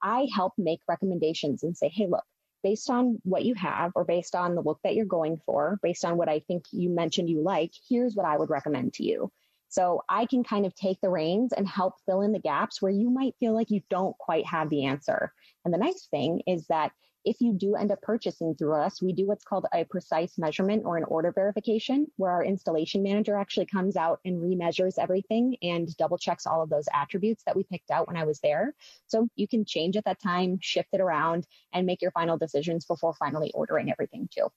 [0.00, 2.24] I help make recommendations and say, hey, look,
[2.62, 6.04] based on what you have or based on the look that you're going for, based
[6.04, 9.30] on what I think you mentioned you like, here's what I would recommend to you.
[9.68, 12.92] So I can kind of take the reins and help fill in the gaps where
[12.92, 15.32] you might feel like you don't quite have the answer.
[15.64, 16.92] And the nice thing is that
[17.24, 20.82] if you do end up purchasing through us, we do what's called a precise measurement
[20.84, 25.96] or an order verification, where our installation manager actually comes out and remeasures everything and
[25.96, 28.74] double checks all of those attributes that we picked out when I was there.
[29.06, 32.84] So you can change at that time, shift it around, and make your final decisions
[32.84, 34.48] before finally ordering everything too.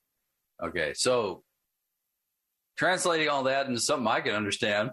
[0.63, 0.93] Okay.
[0.93, 1.43] So
[2.77, 4.91] translating all that into something I can understand,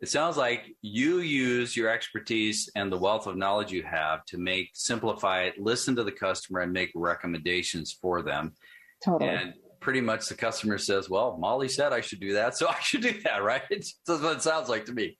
[0.00, 4.38] it sounds like you use your expertise and the wealth of knowledge you have to
[4.38, 8.54] make simplify it, listen to the customer, and make recommendations for them.
[9.04, 9.30] Totally.
[9.30, 12.80] And pretty much the customer says, "Well, Molly said I should do that, so I
[12.80, 13.62] should do that." Right?
[13.70, 15.18] That's what it sounds like to me,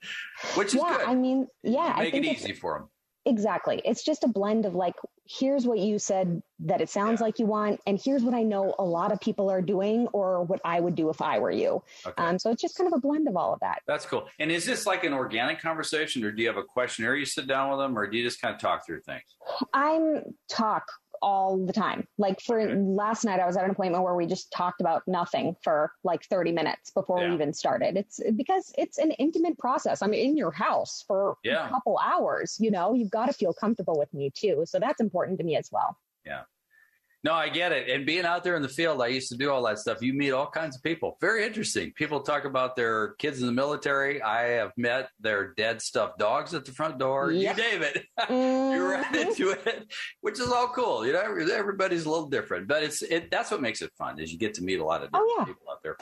[0.54, 1.08] which is yeah, good.
[1.08, 2.88] I mean, yeah, make I it easy for them.
[3.26, 3.82] Exactly.
[3.84, 4.94] It's just a blend of like,
[5.26, 7.26] here's what you said that it sounds Yeah.
[7.26, 10.42] like you want, and here's what I know a lot of people are doing, or
[10.44, 11.82] what I would do if I were you.
[12.06, 12.22] Okay.
[12.22, 13.82] Um, so it's just kind of a blend of all of that.
[13.86, 14.28] That's cool.
[14.38, 17.46] And is this like an organic conversation, or do you have a questionnaire you sit
[17.46, 19.22] down with them, or do you just kind of talk through things?
[19.74, 20.84] I'm talk
[21.22, 22.06] all the time.
[22.18, 22.74] Like for Okay.
[22.74, 26.24] last night, I was at an appointment where we just talked about nothing for like
[26.24, 27.28] 30 minutes before Yeah.
[27.28, 27.96] we even started.
[27.96, 30.02] It's because it's an intimate process.
[30.02, 31.66] I'm in your house for Yeah.
[31.66, 32.56] a couple hours.
[32.60, 34.64] You know, you've got to feel comfortable with me too.
[34.66, 35.96] So that's important to me as well.
[37.22, 37.90] No, I get it.
[37.90, 40.00] And being out there in the field, I used to do all that stuff.
[40.00, 41.18] You meet all kinds of people.
[41.20, 41.92] Very interesting.
[41.94, 44.22] People talk about their kids in the military.
[44.22, 47.30] I have met their dead stuffed dogs at the front door.
[47.30, 47.56] Yep.
[47.58, 48.06] You it.
[48.30, 49.28] You're right Mhm.
[49.28, 51.04] into it, which is all cool.
[51.06, 53.30] You know, everybody's a little different, but it's it.
[53.30, 55.36] That's what makes it fun is you get to meet a lot of different Oh,
[55.40, 55.44] yeah.
[55.44, 55.98] people out there.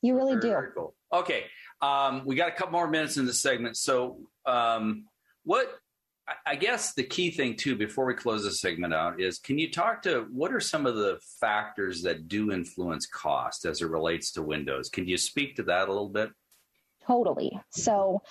[0.00, 0.48] You really Very, do.
[0.48, 0.94] very cool.
[1.12, 1.44] Okay,
[1.82, 3.76] um, we got a couple more minutes in this segment.
[3.76, 5.04] So, um,
[5.44, 5.78] what
[6.46, 9.70] I- guess the key thing too, before we close this segment out, is can you
[9.70, 14.32] talk to what are some of the factors that do influence cost as it relates
[14.32, 14.88] to Windows?
[14.88, 16.30] Can you speak to that a little bit?
[17.06, 17.58] Totally.
[17.70, 18.22] So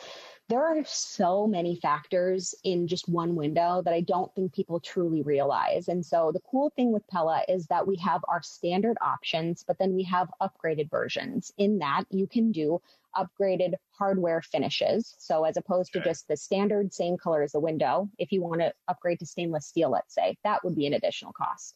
[0.51, 5.21] there are so many factors in just one window that I don't think people truly
[5.21, 5.87] realize.
[5.87, 9.79] And so the cool thing with Pella is that we have our standard options, but
[9.79, 11.53] then we have upgraded versions.
[11.57, 12.81] In that, you can do
[13.15, 15.15] upgraded hardware finishes.
[15.19, 18.59] So as opposed to just the standard same color as the window, if you want
[18.59, 21.75] to upgrade to stainless steel, let's say, that would be an additional cost.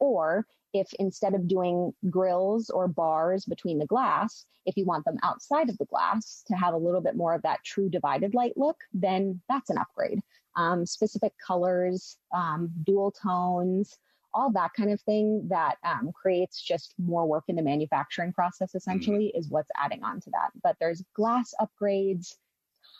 [0.00, 0.46] Or
[0.78, 5.68] if instead of doing grills or bars between the glass, if you want them outside
[5.68, 8.76] of the glass to have a little bit more of that true divided light look,
[8.92, 10.20] then that's an upgrade.
[10.56, 13.96] Um, specific colors, um, dual tones,
[14.34, 18.74] all that kind of thing that um, creates just more work in the manufacturing process,
[18.74, 20.50] essentially, is what's adding on to that.
[20.62, 22.34] But there's glass upgrades,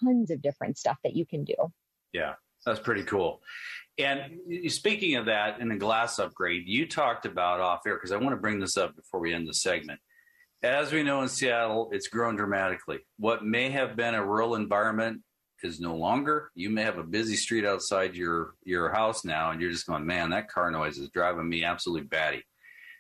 [0.03, 1.55] tons of different stuff that you can do.
[2.13, 2.35] Yeah,
[2.65, 3.43] that's pretty cool.
[3.99, 8.17] And speaking of that, in the glass upgrade, you talked about off air because I
[8.17, 10.01] want to bring this up before we end the segment.
[10.63, 12.99] As we know in Seattle, it's grown dramatically.
[13.19, 15.23] What may have been a rural environment
[15.63, 16.51] is no longer.
[16.55, 20.07] You may have a busy street outside your your house now, and you're just going,
[20.07, 22.45] man, that car noise is driving me absolutely batty.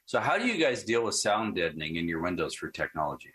[0.07, 3.33] So, how do you guys deal with sound deadening in your windows for technology?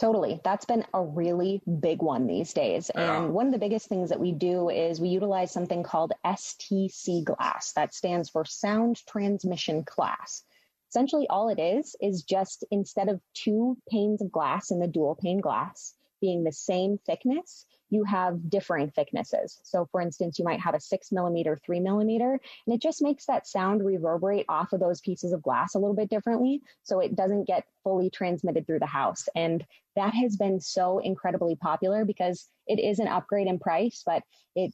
[0.00, 0.40] Totally.
[0.42, 2.90] That's been a really big one these days.
[2.94, 3.22] Yeah.
[3.22, 7.24] And one of the biggest things that we do is we utilize something called STC
[7.24, 7.72] glass.
[7.74, 10.44] That stands for Sound Transmission Class.
[10.90, 15.14] Essentially, all it is is just instead of two panes of glass in the dual
[15.14, 19.60] pane glass being the same thickness, you have differing thicknesses.
[19.64, 23.26] So, for instance, you might have a six millimeter, three millimeter, and it just makes
[23.26, 26.62] that sound reverberate off of those pieces of glass a little bit differently.
[26.84, 29.28] So it doesn't get fully transmitted through the house.
[29.36, 29.62] And
[29.94, 34.22] that has been so incredibly popular because it is an upgrade in price, but
[34.56, 34.72] it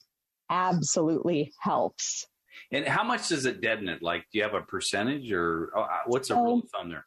[0.48, 2.24] absolutely helps.
[2.70, 4.00] And how much does it deaden it?
[4.00, 7.04] Like, do you have a percentage, or uh, what's a So- rule of thumb there?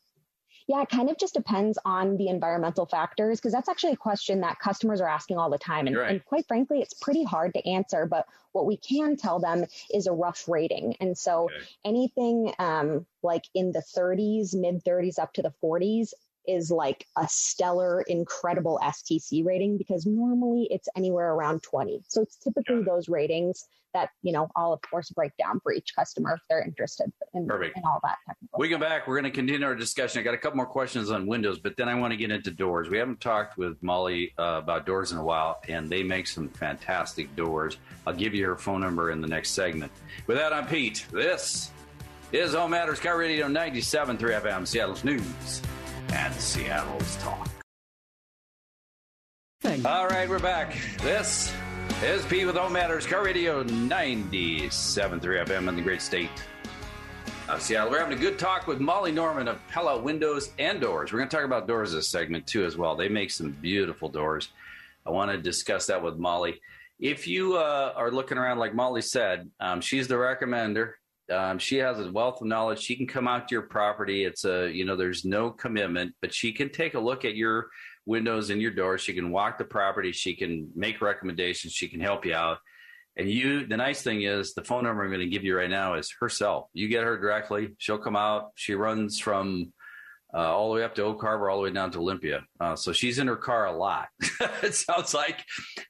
[0.67, 4.41] Yeah, it kind of just depends on the environmental factors because that's actually a question
[4.41, 5.87] that customers are asking all the time.
[5.87, 6.09] And, Right.
[6.09, 8.05] and quite frankly, it's pretty hard to answer.
[8.05, 10.95] But what we can tell them is a rough rating.
[10.99, 11.65] And so Okay.
[11.85, 16.13] anything um, like in the 30s, mid 30s up to the 40s,
[16.47, 22.01] is like a stellar, incredible STC rating because normally it's anywhere around 20.
[22.07, 25.93] So it's typically those ratings that, you know, I'll of course break down for each
[25.95, 28.59] customer if they're interested in, in all that technical.
[28.59, 29.07] We come back.
[29.07, 30.19] We're going to continue our discussion.
[30.19, 32.51] I got a couple more questions on windows, but then I want to get into
[32.51, 32.89] doors.
[32.89, 36.47] We haven't talked with Molly uh, about doors in a while, and they make some
[36.49, 37.77] fantastic doors.
[38.07, 39.91] I'll give you her phone number in the next segment.
[40.27, 41.05] With that, I'm Pete.
[41.11, 41.71] This
[42.31, 45.61] is Home Matters KIRO Radio 97.3 FM, Seattle's News
[46.13, 47.49] and Seattle's Talk.
[49.85, 50.75] All right, we're back.
[51.01, 51.53] This
[52.03, 56.29] is Pete with Home Matters KIRO Radio 97.3 FM in the great state
[57.47, 57.91] of Seattle.
[57.91, 61.11] We're having a good talk with Molly Norman of Pella Windows and Doors.
[61.13, 62.95] We're going to talk about doors this segment too, as well.
[62.95, 64.49] They make some beautiful doors.
[65.05, 66.59] I want to discuss that with Molly.
[66.99, 70.93] If you uh, are looking around, like Molly said, um, she's the recommender.
[71.31, 72.79] Um, she has a wealth of knowledge.
[72.79, 74.25] She can come out to your property.
[74.25, 77.67] It's a, you know, there's no commitment, but she can take a look at your
[78.05, 79.01] windows and your doors.
[79.01, 80.11] She can walk the property.
[80.11, 81.73] She can make recommendations.
[81.73, 82.57] She can help you out.
[83.17, 85.69] And you, the nice thing is the phone number I'm going to give you right
[85.69, 86.67] now is herself.
[86.73, 87.75] You get her directly.
[87.77, 88.51] She'll come out.
[88.55, 89.73] She runs from
[90.33, 92.45] uh, all the way up to Oak Harbor, all the way down to Olympia.
[92.59, 94.07] Uh, so she's in her car a lot,
[94.63, 95.43] it sounds like.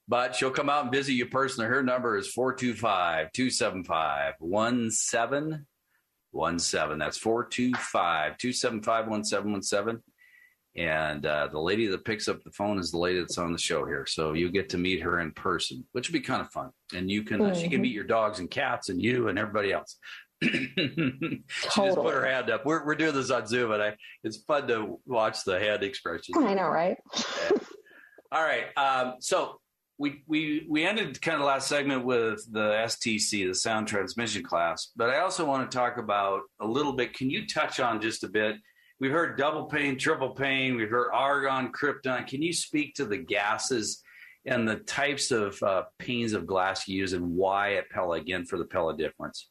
[0.08, 1.70] But she'll come out and visit you personally.
[1.70, 7.00] Her number is 425 275 1717.
[7.00, 10.04] That's 425 275 1717.
[10.78, 13.58] And uh, the lady that picks up the phone is the lady that's on the
[13.58, 14.06] show here.
[14.06, 16.70] So you get to meet her in person, which would be kind of fun.
[16.96, 19.74] And you can, uh, she can meet your dogs and cats and you and everybody
[19.74, 19.98] else.
[20.44, 22.66] She just put her hand up.
[22.66, 26.38] We're, we're doing this on Zoom, and I, it's fun to watch the hand expressions.
[26.38, 26.98] I know, right?
[28.32, 28.66] All right.
[28.78, 29.60] Um, so
[30.02, 34.92] we we we ended kind of last segment with the STC, the sound transmission class,
[34.96, 37.14] but I also want to talk about a little bit.
[37.14, 38.56] Can you touch on just a bit?
[39.00, 40.76] We've heard double pane, triple pane.
[40.76, 42.26] We've heard argon, krypton.
[42.26, 44.02] Can you speak to the gases
[44.46, 48.46] and the types of uh, panes of glass you use and why at Pella again
[48.46, 49.51] for the Pella difference?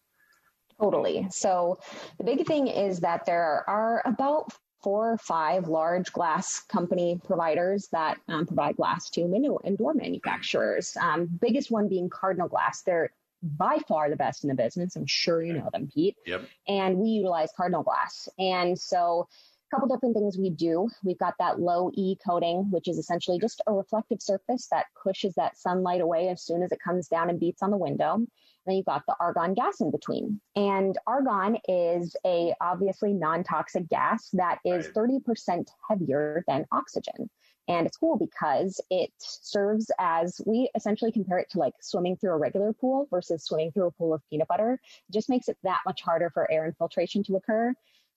[0.80, 1.26] Totally.
[1.30, 1.78] So
[2.18, 4.52] the big thing is that there are about
[4.82, 9.92] four or five large glass company providers that um, provide glass to window and door
[9.92, 10.96] manufacturers.
[10.98, 12.82] Um, biggest one being Cardinal Glass.
[12.82, 13.10] They're
[13.42, 14.96] by far the best in the business.
[14.96, 16.16] I'm sure you know them, Pete.
[16.26, 16.44] Yep.
[16.68, 18.28] And we utilize Cardinal Glass.
[18.38, 19.28] And so
[19.70, 20.88] a couple different things we do.
[21.04, 25.34] We've got that low E coating, which is essentially just a reflective surface that pushes
[25.34, 28.20] that sunlight away as soon as it comes down and beats on the window.
[28.66, 30.40] Then you've got the argon gas in between.
[30.56, 37.30] And argon is a obviously non-toxic gas that is 30% heavier than oxygen.
[37.68, 42.32] And it's cool because it serves as we essentially compare it to like swimming through
[42.32, 44.80] a regular pool versus swimming through a pool of peanut butter.
[45.08, 47.72] It just makes it that much harder for air infiltration to occur.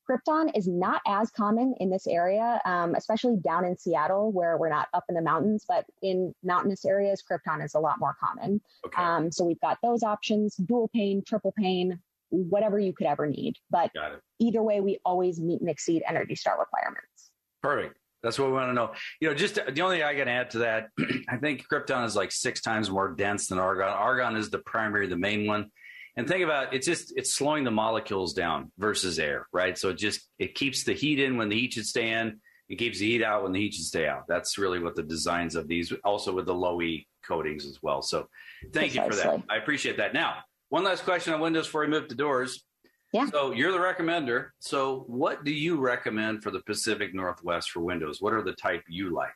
[0.09, 4.69] Krypton is not as common in this area, um, especially down in Seattle where we're
[4.69, 8.61] not up in the mountains, but in mountainous areas, Krypton is a lot more common.
[8.85, 9.01] Okay.
[9.01, 11.99] Um, so we've got those options, dual pane, triple pane,
[12.29, 13.55] whatever you could ever need.
[13.69, 13.91] But
[14.39, 17.31] either way, we always meet and exceed Energy Star requirements.
[17.61, 17.97] Perfect.
[18.23, 18.93] That's what we want to know.
[19.19, 20.89] You know, just the only thing I can add to that,
[21.29, 23.89] I think krypton is like six times more dense than argon.
[23.89, 25.69] Argon is the primary, the main one.
[26.15, 29.77] And think about it's just it's slowing the molecules down versus air, right?
[29.77, 32.39] So it just it keeps the heat in when the heat should stay in.
[32.69, 34.23] It keeps the heat out when the heat should stay out.
[34.27, 38.01] That's really what the designs of these, also with the low E coatings as well.
[38.01, 38.27] So
[38.71, 39.43] thank you for that.
[39.49, 40.13] I appreciate that.
[40.13, 40.37] Now,
[40.69, 42.63] one last question on windows before we move to doors.
[43.11, 43.27] Yeah.
[43.27, 44.49] So you're the recommender.
[44.59, 48.21] So what do you recommend for the Pacific Northwest for windows?
[48.21, 49.29] What are the type you like?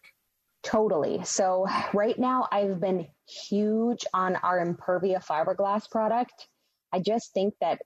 [0.63, 1.23] Totally.
[1.23, 6.47] So right now, I've been huge on our Impervia fiberglass product.
[6.93, 7.81] I just think that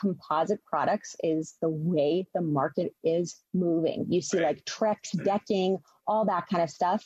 [0.00, 4.06] composite products is the way the market is moving.
[4.08, 4.56] You see Right.
[4.56, 7.04] like Trex decking, all that kind of stuff.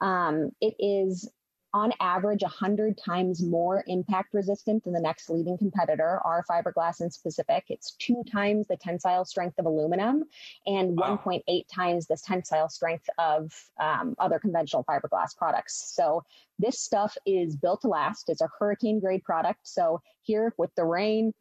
[0.00, 1.30] Um, it is
[1.74, 7.10] on average 100 times more impact resistant than the next leading competitor, our fiberglass in
[7.10, 7.64] specific.
[7.68, 10.24] It's two times the tensile strength of aluminum
[10.66, 11.20] and Wow.
[11.22, 15.92] 1.8 times the tensile strength of um, other conventional fiberglass products.
[15.94, 16.24] So
[16.58, 18.30] this stuff is built to last.
[18.30, 19.60] It's a hurricane grade product.
[19.64, 21.34] So here with the rain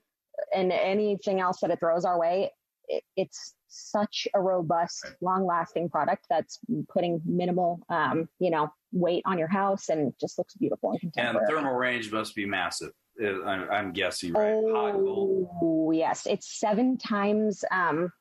[0.54, 2.52] and anything else that it throws our way,
[2.90, 6.60] it, it's such a robust, long lasting product that's
[6.90, 11.46] putting minimal, um, you know, weight on your house and just looks beautiful and contemporary.
[11.46, 12.92] And thermal range must be massive.
[13.24, 14.54] uh, I'm, guessing, right?
[14.54, 18.12] Oh yes, it's seven times um,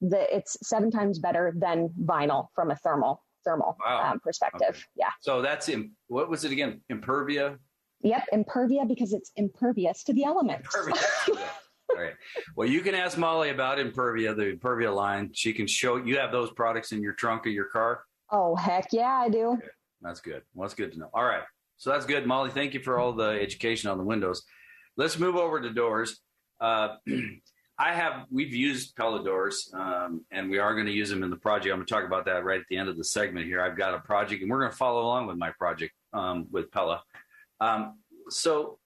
[0.00, 4.12] the it's seven times better than vinyl from a thermal thermal Wow.
[4.12, 4.68] um, perspective.
[4.70, 4.80] Okay.
[4.96, 5.10] Yeah.
[5.20, 6.82] So that's in, what was it again?
[6.92, 7.56] Impervia?
[8.02, 8.24] Yep.
[8.34, 10.68] Impervia because it's impervious to the elements.
[11.28, 12.12] All right.
[12.56, 15.30] Well, you can ask Molly about Impervia, the Impervia line.
[15.32, 18.04] She can show you have those products in your trunk of your car.
[18.30, 19.52] Oh heck yeah, I do.
[19.54, 19.66] Okay.
[20.02, 20.42] That's good.
[20.54, 21.10] Well, that's good to know.
[21.12, 21.42] All right.
[21.76, 22.50] So that's good, Molly.
[22.50, 24.42] Thank you for all the education on the windows.
[24.96, 26.20] Let's move over to doors.
[26.60, 26.96] Uh,
[27.78, 31.30] I have we've used Pella doors, um, and we are going to use them in
[31.30, 31.72] the project.
[31.72, 33.62] I'm going to talk about that right at the end of the segment here.
[33.62, 36.70] I've got a project, and we're going to follow along with my project um, with
[36.70, 37.02] Pella.
[37.58, 37.98] Um,
[38.28, 38.78] so,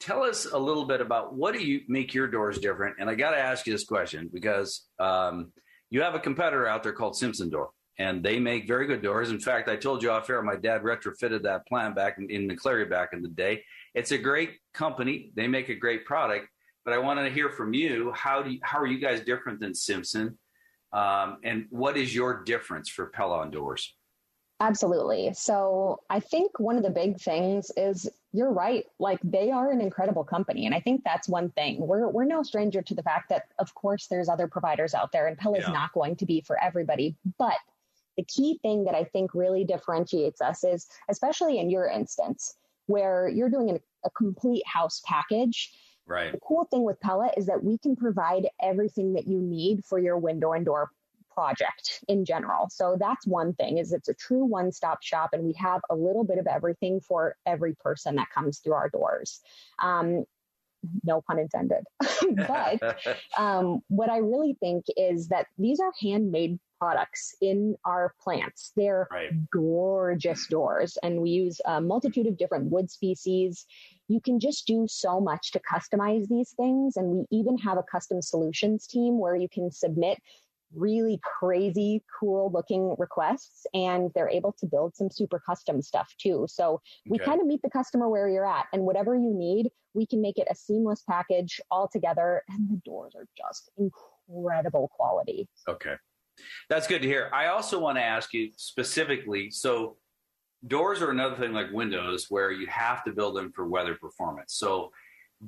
[0.00, 2.96] tell us a little bit about what do you make your doors different?
[2.98, 5.50] And I got to ask you this question because um,
[5.88, 9.30] you have a competitor out there called Simpson Door, and they make very good doors.
[9.30, 12.48] In fact, I told you off air, my dad retrofitted that plant back in, in
[12.48, 13.64] McCleary back in the day.
[13.94, 16.48] It's a great company; they make a great product
[16.86, 18.12] but I want to hear from you.
[18.12, 20.38] How do you, how are you guys different than Simpson?
[20.92, 23.92] Um, and what is your difference for Pella doors?
[24.60, 25.34] Absolutely.
[25.34, 28.86] So I think one of the big things is you're right.
[29.00, 30.64] Like they are an incredible company.
[30.64, 31.84] And I think that's one thing.
[31.84, 35.26] We're we're no stranger to the fact that of course there's other providers out there
[35.26, 35.72] and Pella is yeah.
[35.72, 37.16] not going to be for everybody.
[37.36, 37.56] But
[38.16, 42.54] the key thing that I think really differentiates us is especially in your instance,
[42.86, 45.72] where you're doing a, a complete house package
[46.06, 46.32] Right.
[46.32, 49.98] The cool thing with Pella is that we can provide everything that you need for
[49.98, 50.90] your window and door
[51.34, 52.68] project in general.
[52.70, 56.24] So that's one thing is it's a true one-stop shop and we have a little
[56.24, 59.40] bit of everything for every person that comes through our doors.
[59.80, 60.24] Um,
[61.04, 61.84] no pun intended.
[62.48, 62.98] but
[63.38, 68.72] um, what I really think is that these are handmade products in our plants.
[68.76, 69.30] They're right.
[69.50, 73.66] gorgeous doors, and we use a multitude of different wood species
[74.08, 76.96] you can just do so much to customize these things.
[76.96, 80.18] And we even have a custom solutions team where you can submit
[80.74, 86.46] really crazy, cool looking requests and they're able to build some super custom stuff too.
[86.48, 90.06] So we kind of meet the customer where you're at and whatever you need, we
[90.06, 92.42] can make it a seamless package all together.
[92.48, 95.48] And the doors are just incredible quality.
[95.68, 95.94] Okay.
[96.68, 97.30] That's good to hear.
[97.32, 99.96] I also want to ask you specifically so
[100.66, 104.54] doors are another thing like windows where you have to build them for weather performance.
[104.54, 104.90] So,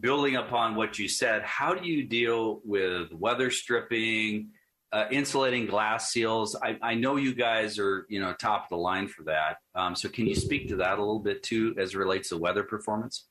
[0.01, 4.51] building upon what you said, how do you deal with weather stripping,
[4.93, 6.57] uh, insulating glass seals?
[6.57, 9.59] I, I, know you guys are you know top of the line for that.
[9.75, 12.63] Um, so, can you speak to that a little bit too, as relates to weather
[12.63, 13.27] performance?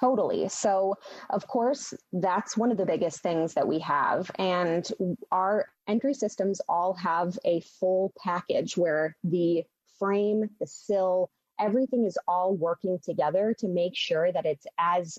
[0.00, 0.48] Totally.
[0.48, 0.94] So,
[1.30, 4.30] of course, that's one of the biggest things that we have.
[4.38, 4.88] And
[5.32, 9.64] our entry systems all have a full package where the
[9.98, 15.18] frame, the sill, everything is all working together to make sure that it's as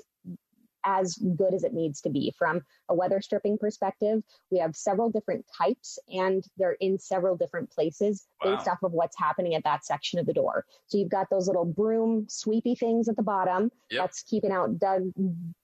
[0.86, 4.22] as good as it needs to be from a weather stripping perspective
[4.52, 8.56] we have several different types and they're in several different places wow.
[8.56, 11.48] based off of what's happening at that section of the door so you've got those
[11.48, 14.04] little broom sweepy things at the bottom yep.
[14.04, 14.78] that's keeping out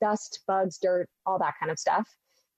[0.01, 2.07] dust bugs dirt all that kind of stuff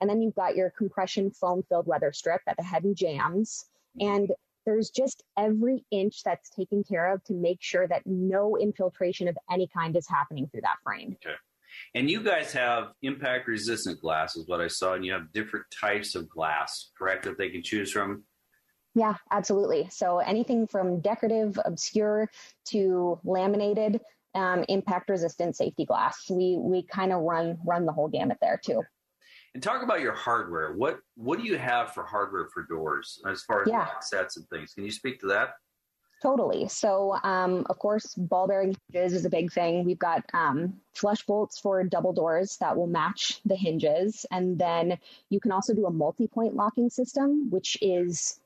[0.02, 3.66] and then you've got your compression foam filled weather strip at the head and jams.
[4.00, 4.16] mm-hmm.
[4.16, 4.32] and
[4.68, 9.38] there's just every inch that's taken care of to make sure that no infiltration of
[9.50, 11.16] any kind is happening through that frame.
[11.26, 11.36] Okay.
[11.96, 15.66] And you guys have impact resistant glass, is what I saw, and you have different
[15.80, 18.24] types of glass, correct, that they can choose from?
[18.96, 19.88] Yeah, absolutely.
[19.92, 22.30] So anything from decorative, obscure
[22.70, 24.02] to laminated,
[24.34, 26.26] um, impact resistant safety glass.
[26.30, 28.82] We we kind of run run the whole gamut there too.
[29.54, 30.74] And talk about your hardware.
[30.76, 33.88] What what do you have for hardware for doors as far as yeah.
[34.02, 34.74] sets and things?
[34.74, 35.50] Can you speak to that?
[36.22, 36.68] Totally.
[36.68, 39.86] So, um, of course, ball bearing hinges is a big thing.
[39.86, 44.26] We've got um, flush bolts for double doors that will match the hinges.
[44.32, 44.98] And then
[45.30, 48.40] you can also do a multi point locking system, which is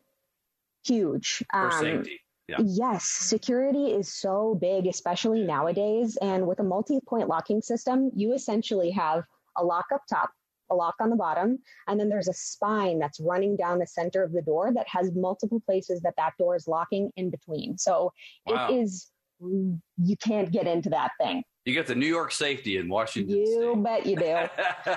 [0.84, 1.44] huge.
[1.50, 2.20] For um, safety.
[2.50, 2.58] Yeah.
[2.66, 6.18] Yes, security is so big, especially nowadays.
[6.22, 9.24] And with a multi point locking system, you essentially have
[9.56, 10.32] a lock up top
[10.72, 14.24] a lock on the bottom, and then there's a spine that's running down the center
[14.24, 17.78] of the door that has multiple places that that door is locking in between.
[17.78, 18.12] So
[18.48, 18.70] wow.
[18.70, 19.12] it is
[19.42, 21.44] you can't get into that thing.
[21.66, 23.38] You get the New York safety in Washington.
[23.38, 23.84] You State.
[23.84, 24.96] bet you do.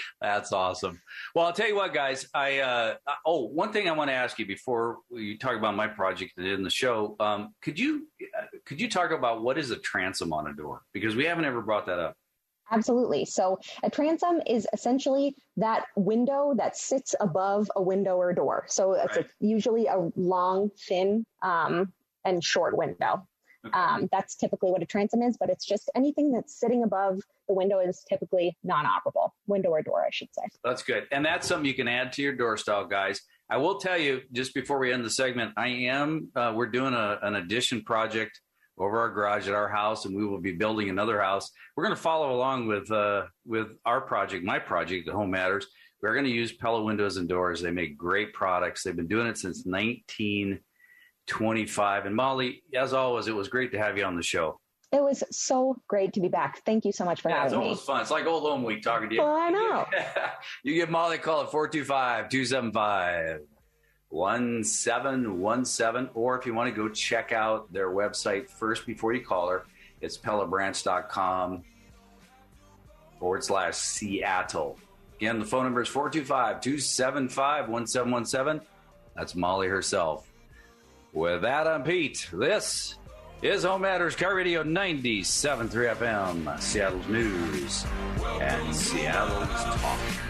[0.20, 1.00] That's awesome.
[1.34, 2.26] Well, I'll tell you what, guys.
[2.34, 2.94] I uh,
[3.24, 6.64] oh, one thing I want to ask you before you talk about my project in
[6.64, 7.14] the show.
[7.20, 10.82] Um, could you uh, could you talk about what is a transom on a door?
[10.92, 12.16] Because we haven't ever brought that up.
[12.70, 13.24] Absolutely.
[13.24, 18.64] So a transom is essentially that window that sits above a window or door.
[18.68, 19.26] So it's right.
[19.26, 21.92] a, usually a long, thin, um,
[22.24, 23.26] and short window.
[23.66, 23.78] Okay.
[23.78, 27.54] Um, that's typically what a transom is, but it's just anything that's sitting above the
[27.54, 29.30] window is typically non-operable.
[29.46, 30.42] Window or door, I should say.
[30.64, 31.06] That's good.
[31.12, 33.20] And that's something you can add to your door style, guys.
[33.50, 36.94] I will tell you just before we end the segment, I am, uh, we're doing
[36.94, 38.40] a, an addition project
[38.80, 41.50] over our garage at our house, and we will be building another house.
[41.76, 45.66] We're going to follow along with uh, with our project, my project, the Home Matters.
[46.02, 47.60] We're going to use Pella windows and doors.
[47.60, 48.82] They make great products.
[48.82, 52.06] They've been doing it since 1925.
[52.06, 54.58] And Molly, as always, it was great to have you on the show.
[54.92, 56.64] It was so great to be back.
[56.64, 57.64] Thank you so much for Yeah, it's having me.
[57.66, 58.00] almost fun.
[58.00, 59.20] It's like old home week talking to you.
[59.20, 59.84] Well, I know.
[60.64, 63.40] you give Molly a call at 425 275
[64.10, 66.10] 1717.
[66.14, 69.64] Or if you want to go check out their website first before you call her,
[70.00, 71.62] it's pellabranch.com
[73.18, 74.78] forward slash Seattle.
[75.16, 78.66] Again, the phone number is 425 275 1717.
[79.14, 80.26] That's Molly herself.
[81.12, 82.28] With that, I'm Pete.
[82.32, 82.96] This
[83.42, 87.84] is Home Matters KIRO Radio 97.3 FM, Seattle's news
[88.40, 90.29] and Seattle's talk.